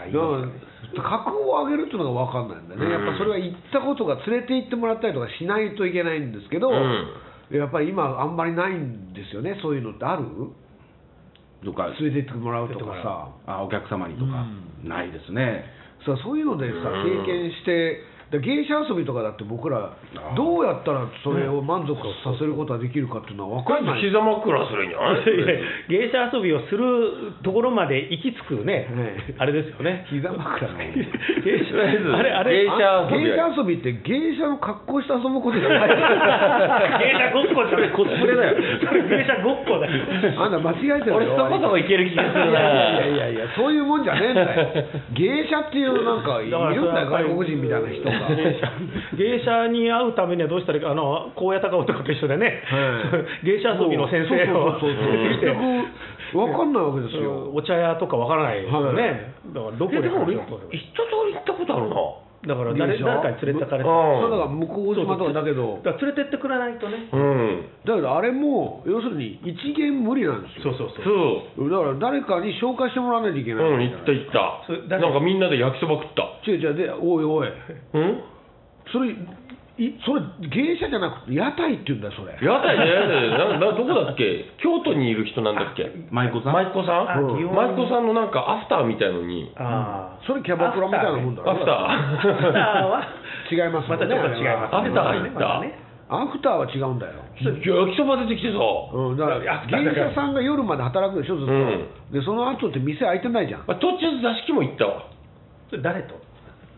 [0.07, 0.47] いいだから
[0.95, 7.11] 格を上げるっていうのが分かんないんだよね、やっぱそれは行ったことが連れて行ってもらったりとかしないといけないんですけど、うん。
[7.51, 9.57] やっぱり今あんまりないんですよね。
[9.61, 10.23] そういうのってある？
[11.63, 13.29] とか、連れて行ってもらうとかさ。
[13.47, 14.45] あお客様にとか、
[14.83, 15.65] ないですね。
[16.05, 17.25] さそういうのでさうん。
[17.25, 19.95] 経験してで芸者遊びとかだって僕ら
[20.35, 21.95] どうやったらそれを満足
[22.27, 25.23] させることができるかっていうのは分かんない、膝枕するんじゃない？
[25.87, 30.05] 芸者遊びをするところまで行き着くね、ねあれですよね。
[30.11, 31.07] 膝枕がいい
[31.39, 32.67] 芸者あれあれ。
[32.67, 35.87] 芸者遊び芸者遊びって芸者の格好して遊ぶことじゃない。
[37.07, 38.57] 芸者ごっこじゃないコスプレだよ。
[38.83, 40.03] それ芸者ごっこだよ。
[40.35, 44.67] あんた間違えてるよ俺そこそこいける気がするいやないやいやいやそういうもんじゃねえんだよ。
[45.15, 48.29] 芸者っていうなんかいるんだよ外国人みたいな人が
[49.17, 53.45] 芸者に会うためにはどうしたらいいかあの高野高男と一緒でね、はい。
[53.45, 55.57] 芸者遊びの先生を結局
[56.33, 57.51] 分かんないわけですよ。
[57.53, 61.95] お茶屋とかわからないよね、だからどこでいやでも俺話を一通り行ったことあるな
[62.47, 63.89] だから誰誰かに連れてかれて。
[63.89, 64.21] うん。
[64.23, 65.83] そうだから向島とかだけど。
[65.83, 67.09] だから連れてってくれないとね。
[67.11, 67.65] うん。
[67.85, 70.73] だけどあれも要するに一元無理なんですよ。
[70.73, 71.69] そうそうそう。
[71.69, 74.63] そだから誰かに紹介してもらわないといけうない、うん行った行った。
[74.65, 76.23] それだなんかみんなで焼きそば食った。
[76.49, 76.75] 違う違う。
[76.75, 77.47] でおいおい。
[77.47, 78.23] うん？
[78.91, 79.13] それ
[79.77, 82.33] いそれ芸者じゃなくて屋台って言うんだよそれ。
[82.41, 84.45] 屋台ね屋台なな どこだっけ？
[84.57, 85.91] 京都にいる人なんだっけ？
[86.09, 86.53] 舞妓さん？
[86.53, 87.25] 舞妓さん？
[87.53, 89.51] 舞妓さんのなんかアフターみたいのに。
[89.55, 91.51] あそれキャバクラみたいなもんだろ。
[91.51, 93.03] アフタあアフターーは？
[93.51, 94.05] 違いますもんね。
[94.05, 95.39] またちょっと違いますアフター入った？
[95.39, 97.13] またねアフターは違うんだよ。
[97.37, 97.61] 焼
[97.91, 98.57] きそば出てきてさ。
[98.93, 101.85] うん、だから芸者さんが夜まで働くでしょずっと、うん。
[102.13, 103.61] でその後って店開いてないじゃん。
[103.67, 105.03] あ途中座敷も行ったわ。
[105.69, 106.15] それ誰と？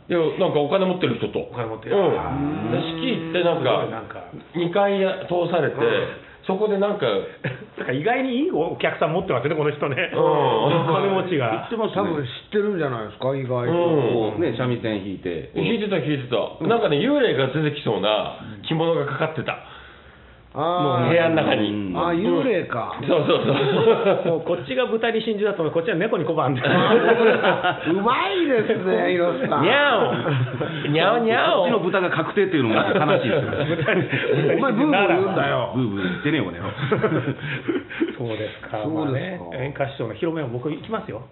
[0.09, 1.39] いやなんかお金持ってる人と。
[1.39, 1.95] お金持ってる。
[1.95, 2.19] うん。
[2.19, 2.71] あー。
[2.73, 4.25] 座敷行ってなんかなんか。
[4.57, 4.97] 2回
[5.29, 5.77] 通されて、
[6.47, 7.05] そこでなんか
[7.77, 10.09] なんか意外にいいお客さん持ってますよねこの人ね。
[10.11, 10.19] うん。
[10.19, 11.65] お金持ち言が。
[11.67, 12.29] ってます多分知ね。
[12.47, 14.41] ってるんじゃないですか意外と、うん。
[14.41, 15.51] ね、三味線弾いて。
[15.55, 18.33] 弾いてた弾いてた、なんかね幽霊が出てきそうな
[18.67, 19.59] 着物がかかってた、
[20.59, 21.09] あー。
[21.09, 23.45] 部屋の中に、うんあー幽霊か、そうそう
[24.25, 24.35] そう。
[24.35, 26.61] もうこっちが豚に真珠だとこっちは猫に小判で。
[26.61, 29.63] うまいですね広瀬さん。
[29.63, 29.97] にゃ
[30.85, 34.57] おにゃおにゃおこっちの豚が確定っていうのが悲しいですよね。
[34.57, 35.71] お前ブーブー言うんだよ。
[35.75, 36.65] ブーブー言ってねえよ、俺は。
[38.19, 38.83] そうですか。
[38.83, 39.47] そうですか。
[39.47, 41.23] まあね演歌師匠の広めは僕行きますよ。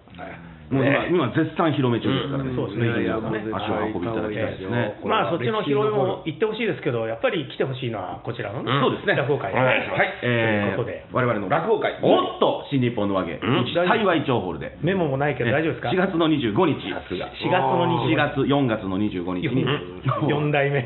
[0.68, 2.52] もう今、今絶賛広め中ですからね。
[2.52, 2.56] うん。
[2.56, 2.92] そうですね。
[2.92, 5.00] ぜひ皆さんいやいや足を運びいただきたいですね。
[5.04, 8.80] まあそっちの広めも行ってほしいですけどやっぱり来てほしいのはこちらのねうん。
[8.84, 9.16] そうですね。
[9.16, 9.80] 落語会ではい。
[9.88, 11.08] はい、えーということで。
[11.12, 19.48] 我々の落語会、もっと新日本の和芸、うん幸い町ホールで、メモもないけど大丈夫ですか？4月の25日、4月の4月、4月の25日。
[19.48, 20.84] に、4代目。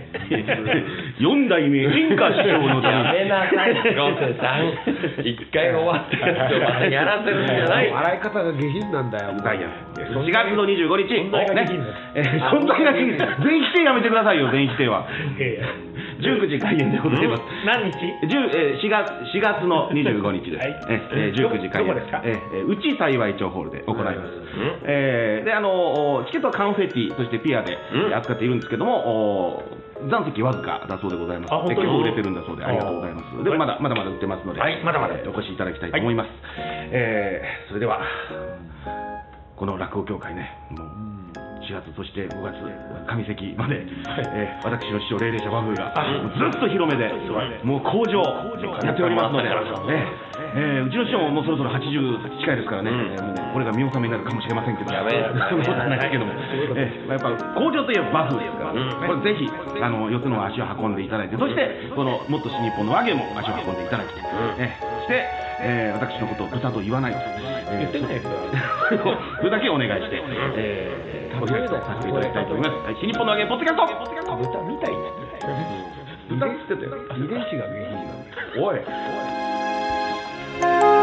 [1.18, 3.74] 4代目演歌師匠のたやめめなさい。
[3.74, 7.90] 広瀬さん一回終わったらまたやらせるんじゃない。
[7.90, 11.90] 笑い方が下品なんだよダイヤ4月の25日、存在ができんのね。
[12.14, 15.06] えー存在ができん 全否定やめてくださいよ、全否定は。
[16.22, 17.42] え19時開演でございます。
[17.42, 20.62] え何日？10えー4月 ,4 月の25日です。
[20.62, 22.22] はいええー19時開演どこですか？
[22.24, 24.18] えーえーうち幸い町ホールで行います。
[24.84, 29.62] えーであのおチケットはカンフェティそしてピアでうん扱っているんですけども、お
[30.08, 31.54] 残席わずかだそうでございます。
[31.68, 33.44] 結構売れてるんだそうでありがとうございます。
[33.44, 36.28] ではいまだまだまだ売ってますので、はいまだまだえーお越しいただきたいと思います。
[36.56, 38.00] えーそれでは
[39.56, 40.88] この落語協会ね、もう
[41.62, 42.72] 4月そして5月上
[43.06, 43.86] 関まで、
[44.34, 45.92] えー私の師匠霊霊者和風が
[46.52, 47.08] ずっと広めで
[47.64, 48.22] もう工場
[48.84, 54.90] やっておりますので、えーえーうちの師匠ももうそろそろ80近いですからね、えーもうこれが見納めになるかもしれませんけど。
[54.90, 56.32] そんなことはないですけども、
[56.76, 59.48] えーやっぱ工場といえば和風ですから、これぜひ
[59.82, 64.08] あの四つの足を運んでいただいてそしてこのもっと新日本の和芸も足を運んでいただき、
[64.58, 65.24] えーそして、
[65.60, 68.30] えー私のことを豚と言わないと、えー言ってないですよ。
[69.38, 70.22] それ だけお願いして、
[70.56, 72.84] えー、ご協力させていただきたいと思います。
[72.84, 73.86] はい、新日本の揚げポッドキャスト
[74.80, 75.48] た。
[76.28, 76.96] 豚ってたよ。
[77.16, 78.64] 遺伝子がなんだよ。
[78.64, 78.78] おい。
[80.62, 81.01] おい